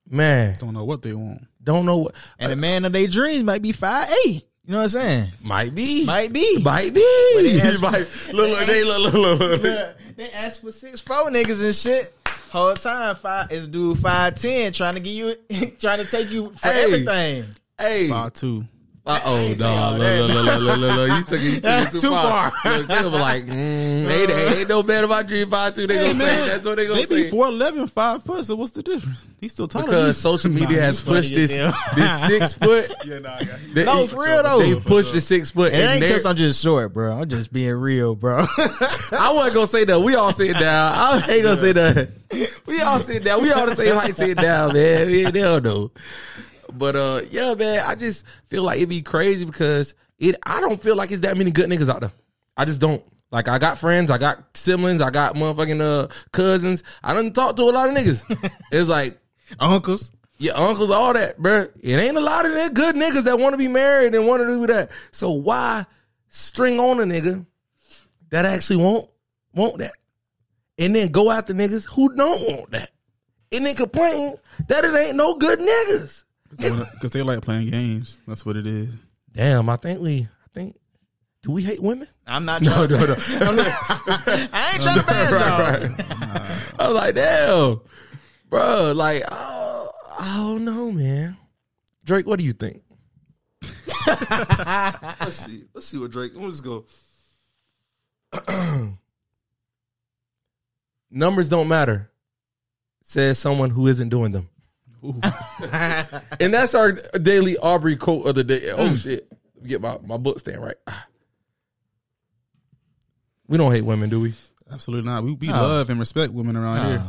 [0.07, 1.45] Man, Don't know what they want.
[1.63, 4.43] don't know what And the uh, man of their dreams might be five eight.
[4.65, 5.27] You know what I'm saying?
[5.41, 6.61] might be, Might be.
[6.61, 6.99] might be.
[7.41, 9.95] they ask- Might- look, look, they look, look, look, look.
[10.15, 12.11] they ask for six four niggas and shit.
[12.51, 15.35] Whole time five is dude five ten trying to get you
[15.79, 16.83] trying to take you for Hey.
[16.83, 17.45] everything.
[17.79, 18.65] Hey, Five two.
[19.09, 20.21] Uh oh, ain't say no, all look, that.
[20.21, 22.51] look, look, look, look, look, you took it, you took it too, too far.
[22.51, 22.77] far.
[22.77, 25.87] Look, they gonna be like, mm, ain't, ain't no man about dream five two.
[25.87, 27.23] They Hey, gonna man, say that's what they gonna They say.
[27.23, 29.27] be 4'11", 5 foot, so what's the difference?
[29.41, 31.57] He's still taller because social media Nah, has pushed this
[31.95, 32.93] this six foot.
[33.03, 34.59] Yeah, nah, I got They, No, for real though.
[34.59, 35.73] They pushed the six foot.
[35.73, 37.11] It ain't And because I'm just short, bro.
[37.19, 38.45] I'm just being real, bro.
[38.59, 39.99] I wasn't gonna say that.
[39.99, 40.93] We all sit down.
[40.95, 42.09] I ain't gonna say that.
[42.67, 43.41] We all sit down.
[43.41, 44.15] We all the same height.
[44.15, 45.07] Sit down, man.
[45.07, 45.89] We they don't know.
[46.77, 47.81] But uh, yeah, man.
[47.85, 50.35] I just feel like it'd be crazy because it.
[50.43, 52.11] I don't feel like it's that many good niggas out there.
[52.57, 53.03] I just don't.
[53.31, 56.83] Like I got friends, I got siblings, I got motherfucking uh cousins.
[57.03, 58.51] I don't talk to a lot of niggas.
[58.71, 59.19] it's like
[59.59, 60.11] Uncles.
[60.39, 61.71] your uncles, all that, bruh.
[61.81, 64.41] It ain't a lot of that good niggas that want to be married and want
[64.41, 64.89] to do that.
[65.11, 65.85] So why
[66.27, 67.45] string on a nigga
[68.29, 69.05] that actually want
[69.53, 69.93] want that,
[70.77, 72.89] and then go after niggas who don't want that,
[73.51, 74.35] and then complain
[74.67, 76.25] that it ain't no good niggas?
[76.49, 78.21] Because they like playing games.
[78.27, 78.95] That's what it is.
[79.31, 80.75] Damn, I think we, I think,
[81.43, 82.07] Do we hate women?
[82.25, 83.15] I'm not No, no, no.
[83.17, 85.95] I ain't trying to bash y'all.
[86.79, 87.81] I was like, damn,
[88.49, 88.93] bro.
[88.95, 91.37] Like, oh, I don't know, man.
[92.05, 92.81] Drake, what do you think?
[94.07, 95.65] Let's see.
[95.73, 96.31] Let's see what Drake.
[96.35, 96.85] Let's go.
[101.11, 102.11] Numbers don't matter,
[103.03, 104.49] says someone who isn't doing them.
[106.39, 108.71] and that's our daily Aubrey quote of the day.
[108.71, 108.97] Oh mm.
[108.97, 109.27] shit!
[109.61, 110.77] Let Get my, my book stand right.
[113.47, 114.33] We don't hate women, do we?
[114.71, 115.23] Absolutely not.
[115.23, 115.53] We, we No.
[115.53, 117.03] love and respect women around here.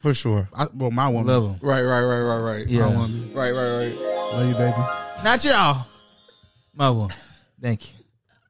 [0.00, 0.46] For sure.
[0.54, 1.26] I, well, my woman.
[1.28, 1.58] Love them.
[1.62, 2.68] Right, right, right, right, right.
[2.68, 2.80] Yeah.
[2.82, 3.18] My woman.
[3.34, 3.94] Right, right, right.
[4.34, 4.76] Love you, baby.
[5.24, 5.86] Not y'all.
[6.74, 7.10] My one.
[7.62, 7.98] Thank you.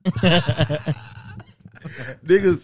[2.26, 2.60] Niggas.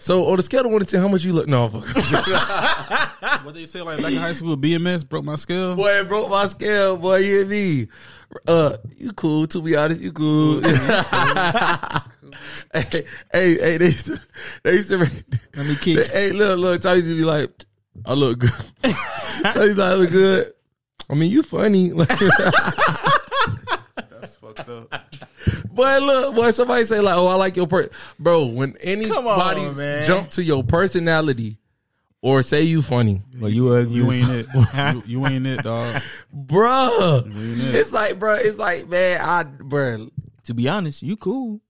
[0.00, 1.46] So on a scale of one to ten, how much you look?
[1.46, 1.84] No, fuck.
[3.44, 5.76] What they say, like back in high school, BMS broke my scale.
[5.76, 6.96] boy, it broke my scale.
[6.96, 7.86] Boy, you hit me.
[8.48, 9.46] Uh, you cool?
[9.48, 10.60] To be honest, you cool.
[10.62, 10.80] hey,
[12.72, 14.18] hey, hey, they used to,
[14.62, 14.98] they used to.
[14.98, 16.06] Let me kick.
[16.08, 16.80] Hey, look, look.
[16.80, 17.50] Tony used to be like,
[18.06, 18.50] I look good.
[19.52, 20.52] Tony's like, I look good.
[21.10, 21.92] I mean, you funny.
[21.92, 22.08] Like,
[24.54, 25.04] fucked up.
[25.70, 27.88] Boy, look, boy, somebody say like, "Oh, I like your per."
[28.18, 30.04] Bro, when anybody man.
[30.04, 31.58] jump to your personality
[32.22, 33.94] or say you funny, Well, you ugly.
[33.94, 34.46] You ain't it.
[34.54, 36.02] You, you ain't it, dog.
[36.34, 37.74] bruh, ain't it.
[37.74, 40.08] it's like, bro, it's like, man, I, bro.
[40.44, 41.60] To be honest, you cool.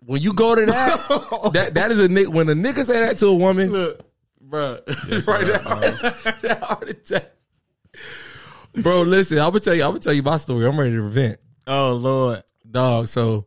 [0.00, 2.32] when you go to that, that that is a nick.
[2.32, 4.00] When a nigga say that to a woman, look,
[4.48, 4.80] bruh,
[5.26, 7.30] right now, that heart attack.
[8.74, 10.64] Bro, listen, I'm gonna tell you, I'm gonna tell you my story.
[10.66, 11.40] I'm ready to revent.
[11.66, 12.42] Oh Lord.
[12.70, 13.08] dog.
[13.08, 13.44] So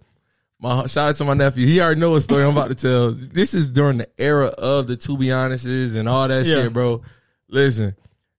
[0.59, 1.65] my shout out to my nephew.
[1.67, 3.11] He already know a story I'm about to tell.
[3.11, 6.63] This is during the era of the to be honest's and all that Yeah.
[6.63, 7.01] shit, bro.
[7.49, 7.95] Listen,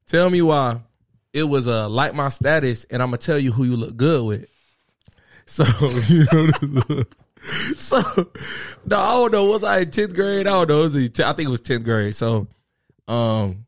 [0.06, 0.78] tell me why
[1.32, 4.24] it was a like my status, and I'm gonna tell you who you look good
[4.24, 4.46] with.
[5.46, 5.64] So
[6.08, 7.02] you know,
[7.76, 8.00] so
[8.86, 9.44] no, I don't know.
[9.44, 10.46] Was I in tenth grade?
[10.46, 10.80] I don't know.
[10.80, 12.14] It was I think it was tenth grade.
[12.14, 12.46] So,
[13.08, 13.66] um,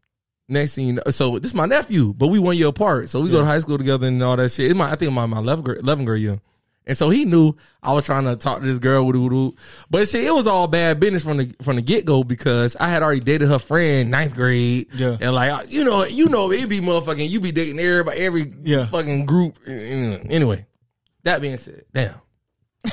[0.49, 3.09] next thing you know, so this is my nephew, but we one year apart.
[3.09, 4.67] So we go to high school together and all that shit.
[4.71, 6.41] It's my, I think my my eleventh grade, 11th grade year.
[6.89, 9.53] And so he knew I was trying to talk to this girl,
[9.91, 12.89] but shit, it was all bad business from the from the get go because I
[12.89, 15.17] had already dated her friend ninth grade, Yeah.
[15.21, 18.87] and like you know, you know, it be motherfucking, you be dating everybody, every Yeah.
[18.87, 19.59] fucking group.
[19.67, 20.65] Anyway,
[21.25, 22.15] that being said, damn,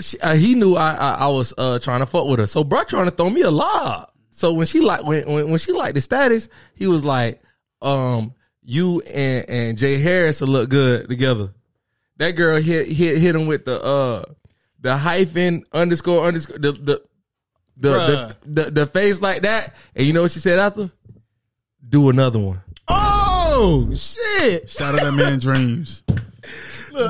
[0.00, 2.46] she, uh, he knew I, I I was uh, trying to fuck with her.
[2.46, 4.08] So bro trying to throw me a lob.
[4.32, 7.40] So when she like when when, when she liked the status, he was like,
[7.82, 11.50] um, you and and Jay Harris will look good together.
[12.16, 14.24] That girl hit hit hit him with the uh
[14.80, 17.02] the hyphen underscore underscore the the
[17.76, 18.34] the Bruh.
[18.42, 19.74] the, the, the face like that.
[19.94, 20.90] And you know what she said after?
[21.86, 22.60] Do another one.
[22.88, 24.70] Oh shit.
[24.70, 26.04] Shout out that man dreams.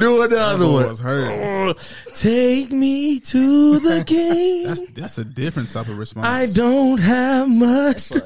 [0.01, 0.89] Do another Boy one.
[0.89, 1.95] was hurt.
[2.15, 4.67] Take me to the game.
[4.67, 6.27] That's that's a different type of response.
[6.27, 8.11] I don't have much.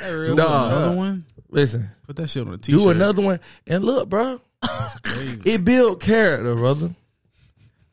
[0.00, 0.72] That real Dog.
[0.72, 1.24] Another one.
[1.48, 2.80] Listen, Put that shit on a t-shirt.
[2.80, 3.40] do another one.
[3.66, 4.40] And look, bro,
[5.44, 6.94] it built character, brother.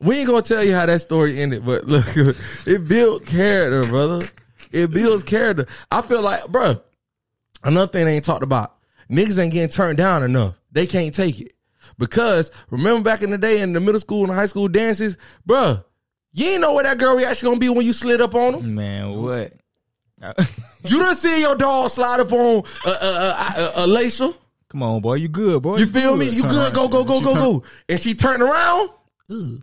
[0.00, 2.06] We ain't gonna tell you how that story ended, but look,
[2.66, 4.26] it built character, brother.
[4.72, 5.66] It builds character.
[5.90, 6.80] I feel like, bro,
[7.64, 8.76] another thing they ain't talked about.
[9.10, 10.54] Niggas ain't getting turned down enough.
[10.72, 11.52] They can't take it.
[12.00, 15.84] Because remember back in the day in the middle school and high school dances, bruh,
[16.32, 18.74] you ain't know where that girl reaction gonna be when you slid up on them.
[18.74, 19.52] Man, what?
[20.82, 24.34] You done see your dog slide up on a, a, a, a, a Lacia.
[24.70, 25.16] Come on, boy.
[25.16, 25.76] You good, boy.
[25.76, 26.26] You feel me?
[26.26, 26.72] You Turn good?
[26.74, 27.62] Go, go, go, go, go.
[27.86, 28.88] And she turned around.
[29.28, 29.58] hey,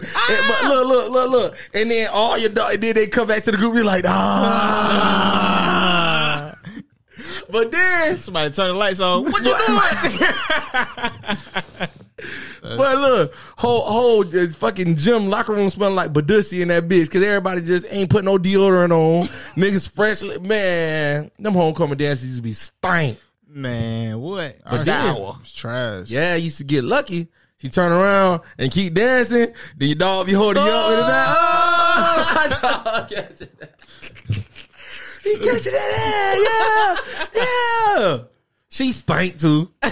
[0.00, 1.56] but look, look, look, look.
[1.74, 3.76] And then all your dog, and then they come back to the group.
[3.76, 5.71] You're like, ah.
[7.52, 9.24] But then, Somebody turn the lights on.
[9.24, 9.58] What you doing?
[12.78, 17.04] but look, whole whole uh, fucking gym locker room smelling like Badussy in that bitch
[17.04, 19.26] because everybody just ain't put no deodorant on.
[19.56, 21.30] Niggas fresh, man.
[21.38, 23.18] Them homecoming dances used to be stank.
[23.46, 24.56] Man, what?
[24.64, 25.36] But Sour.
[25.42, 26.08] It's trash.
[26.08, 27.28] Yeah, used to get lucky.
[27.58, 29.52] She turn around and keep dancing.
[29.76, 31.36] Then your dog be holding you up with his ass.
[32.62, 33.06] Oh.
[35.22, 37.30] he catching that ass.
[37.34, 38.18] Yeah, yeah.
[38.68, 39.70] She stank too.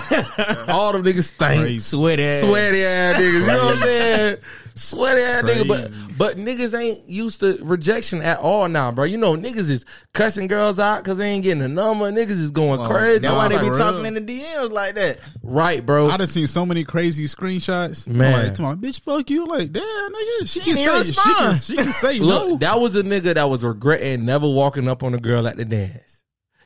[0.69, 1.61] All them niggas stank.
[1.61, 1.79] Crazy.
[1.81, 2.41] Sweat ass.
[2.41, 3.41] Sweaty ass niggas.
[3.41, 4.37] You know what I'm saying?
[4.75, 5.69] Sweaty ass nigga.
[5.69, 9.05] But but niggas ain't used to rejection at all now, bro.
[9.05, 12.11] You know niggas is cussing girls out because they ain't getting a number.
[12.13, 13.21] Niggas is going oh, crazy.
[13.21, 15.19] That's why they be For talking in the DMs like that.
[15.43, 16.11] right, bro.
[16.11, 18.07] I done seen so many crazy screenshots.
[18.07, 18.33] Man.
[18.33, 19.47] like, to my bitch, fuck you.
[19.47, 22.57] Like, damn, nigga, she, ain't can even say, she can, she can say Look, no.
[22.59, 25.65] that was a nigga that was regretting never walking up on a girl at the
[25.65, 26.23] dance.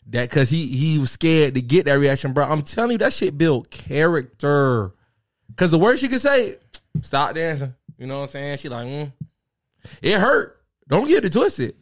[0.08, 2.44] That cause he he was scared to get that reaction, bro.
[2.44, 4.92] I'm telling you, that shit built character.
[5.56, 6.56] Cause the worst she could say,
[7.02, 7.74] stop dancing.
[7.98, 8.58] You know what I'm saying?
[8.58, 9.12] She like, mm.
[10.02, 10.60] it hurt.
[10.88, 11.74] Don't get it twisted.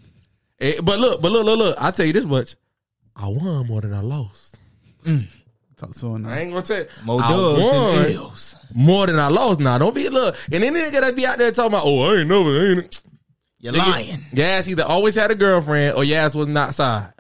[0.61, 1.77] Eh, but look, but look, look, look.
[1.81, 2.55] I tell you this much.
[3.17, 4.61] I won more than I lost.
[5.77, 6.87] Talk to her I ain't gonna tell you.
[7.05, 8.57] More I dubs won than L's.
[8.75, 9.59] more than I lost.
[9.59, 10.37] Now don't be look.
[10.53, 13.03] And then nigga that be out there talking about, oh, I ain't never, I ain't.
[13.59, 14.21] You're Nigga, lying.
[14.33, 17.13] Your ass either always had a girlfriend or your ass was not side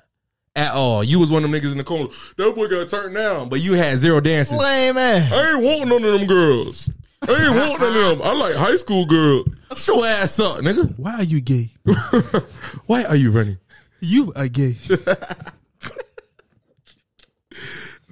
[0.54, 1.02] at all.
[1.02, 2.08] You was one of them niggas in the corner.
[2.36, 4.56] That boy got turned down, but you had zero dances.
[4.56, 5.32] Lame man.
[5.32, 6.90] I ain't want none of them girls.
[7.28, 8.22] I ain't want none of them.
[8.22, 9.46] I like high school girls.
[9.70, 10.98] Shut your ass up, nigga.
[10.98, 11.70] Why are you gay?
[12.86, 13.58] Why are you running?
[14.00, 14.76] You are gay.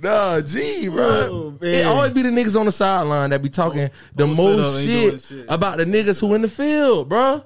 [0.02, 1.04] Nah, gee, bro.
[1.04, 4.36] Oh, it always be the niggas on the sideline that be talking oh, the Don't
[4.36, 5.46] most up, ain't doing shit, shit.
[5.48, 7.44] about the niggas who in the field, bro.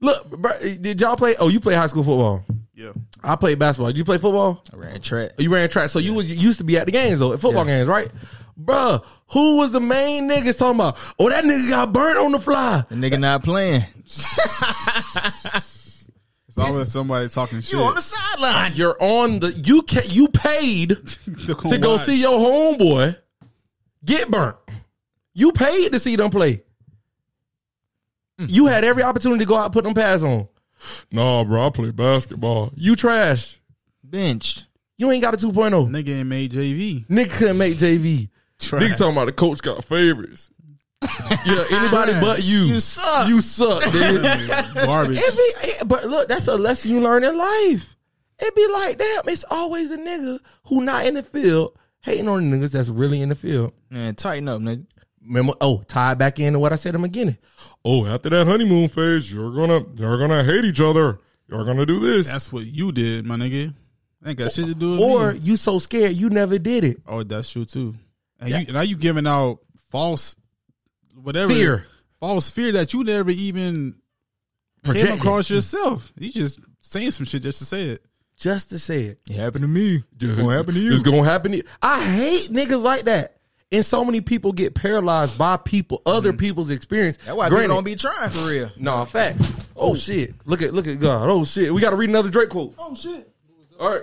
[0.00, 1.34] Look, bro, did y'all play?
[1.40, 2.44] Oh, you play high school football.
[2.74, 2.92] yeah.
[3.22, 3.88] I played basketball.
[3.88, 4.62] Did you play football?
[4.72, 5.32] I ran track.
[5.38, 7.32] Oh, you ran track, so you was you used to be at the games though,
[7.32, 8.08] at football games, right?
[8.62, 10.96] Bruh, who was the main niggas talking about?
[11.18, 12.84] Oh, that nigga got burnt on the fly.
[12.88, 13.84] The nigga not playing.
[16.46, 17.72] It's always somebody talking shit.
[17.72, 18.72] You on the sideline.
[18.76, 23.16] You're on the you ca- you paid to to go see your homeboy
[24.04, 24.56] get burnt.
[25.32, 26.62] You paid to see them play.
[28.38, 30.46] You had every opportunity to go out and put them pads on.
[31.10, 32.72] Nah, bro, I play basketball.
[32.76, 33.58] You trash.
[34.02, 34.64] Benched.
[34.96, 35.88] You ain't got a 2.0.
[35.88, 37.06] Nigga ain't made JV.
[37.08, 38.28] Nigga couldn't make JV.
[38.60, 38.82] Trash.
[38.82, 40.50] Nigga talking about the coach got favorites.
[41.02, 42.64] yeah, anybody but you.
[42.64, 43.28] You suck.
[43.28, 44.74] You suck, nigga.
[44.86, 45.18] Garbage.
[45.20, 47.96] It be, but look, that's a lesson you learn in life.
[48.38, 52.50] It be like, damn, it's always a nigga who not in the field hating on
[52.50, 53.72] the niggas that's really in the field.
[53.90, 54.86] Man, tighten up, nigga.
[55.26, 57.38] Remember, oh, tie it back into what I said in the beginning.
[57.84, 61.18] Oh, after that honeymoon phase, you're gonna you're gonna hate each other.
[61.48, 62.28] You're gonna do this.
[62.28, 63.72] That's what you did, my nigga.
[64.26, 65.38] Ain't got shit to do with or me.
[65.40, 67.02] you so scared you never did it.
[67.06, 67.94] Oh, that's true too.
[68.40, 69.60] And you, now you giving out
[69.90, 70.36] false,
[71.14, 71.86] whatever Fear.
[72.20, 73.94] false fear that you never even
[74.82, 75.10] Projected.
[75.10, 76.12] came across yourself.
[76.18, 78.04] You just saying some shit just to say it.
[78.36, 79.20] Just to say it.
[79.30, 80.02] It happened to me.
[80.20, 80.92] It's gonna happen to you.
[80.92, 81.62] It's gonna happen to you.
[81.80, 83.36] I hate niggas like that.
[83.70, 86.38] And so many people get paralyzed by people, other mm-hmm.
[86.38, 87.16] people's experience.
[87.18, 88.70] That's why Granted- people don't be trying for real.
[88.76, 89.42] No, facts.
[89.76, 90.34] Oh shit.
[90.44, 91.28] Look at look at God.
[91.28, 91.72] Oh shit.
[91.72, 92.74] We gotta read another Drake quote.
[92.78, 93.30] Oh shit.
[93.78, 94.02] All right.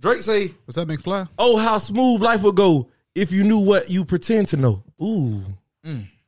[0.00, 1.28] Drake say, What's that McFly?
[1.38, 4.82] Oh, how smooth life would go if you knew what you pretend to know.
[5.02, 5.40] Ooh.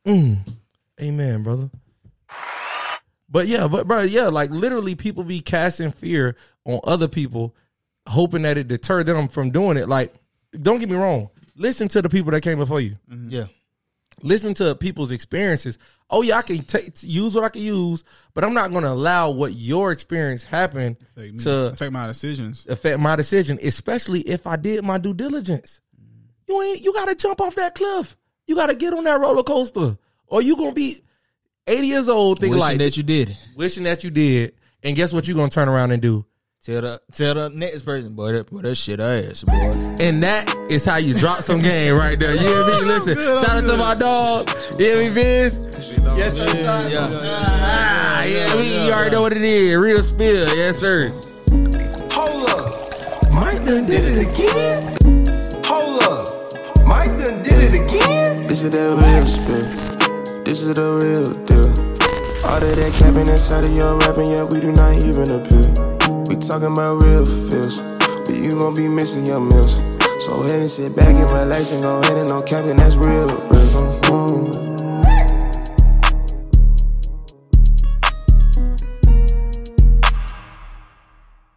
[0.07, 0.37] Mm.
[1.01, 1.69] Amen, brother.
[3.29, 7.55] But yeah, but bro, yeah, like literally people be casting fear on other people,
[8.07, 9.87] hoping that it deter them from doing it.
[9.87, 10.13] Like,
[10.61, 11.29] don't get me wrong.
[11.55, 12.97] Listen to the people that came before you.
[13.09, 13.45] Yeah.
[14.21, 15.77] Listen to people's experiences.
[16.09, 18.03] Oh yeah, I can take use what I can use,
[18.33, 22.67] but I'm not going to allow what your experience happened Affect, to affect my decisions.
[22.67, 25.79] affect my decision, especially if I did my due diligence.
[26.51, 28.17] You ain't you gotta jump off that cliff.
[28.45, 29.97] You gotta get on that roller coaster.
[30.27, 30.97] Or you gonna be
[31.65, 33.37] 80 years old thinking Wishing like that you did.
[33.55, 34.55] wishing that you did.
[34.83, 36.25] And guess what you gonna turn around and do?
[36.65, 39.53] Tell the tell the next person, boy, that, boy, that shit ass, boy.
[40.01, 42.33] And that is how you drop some game right there.
[42.33, 42.73] You hear me?
[42.81, 44.49] Listen, shout out to my dog.
[44.77, 45.57] You hear me, Vince?
[46.17, 46.63] Yes, sir.
[47.25, 48.87] Ah, yeah, me.
[48.87, 49.75] You already know what it is.
[49.77, 50.53] Real spill.
[50.53, 51.09] Yes, sir.
[52.11, 53.31] Hold up.
[53.31, 54.97] Mike done did it again.
[56.85, 58.47] Mike done did it again.
[58.47, 60.45] This is that real spit.
[60.45, 61.69] This is the real deal.
[62.45, 65.71] All of that capping inside of your rapping, yeah, we do not even appeal.
[66.27, 67.79] We talking about real feels,
[68.25, 69.79] but you gon' be missing your meals.
[70.19, 73.27] So ahead and sit back and relax and go ahead and no capping, that's real,
[73.27, 74.01] real.
[74.11, 74.70] Mm.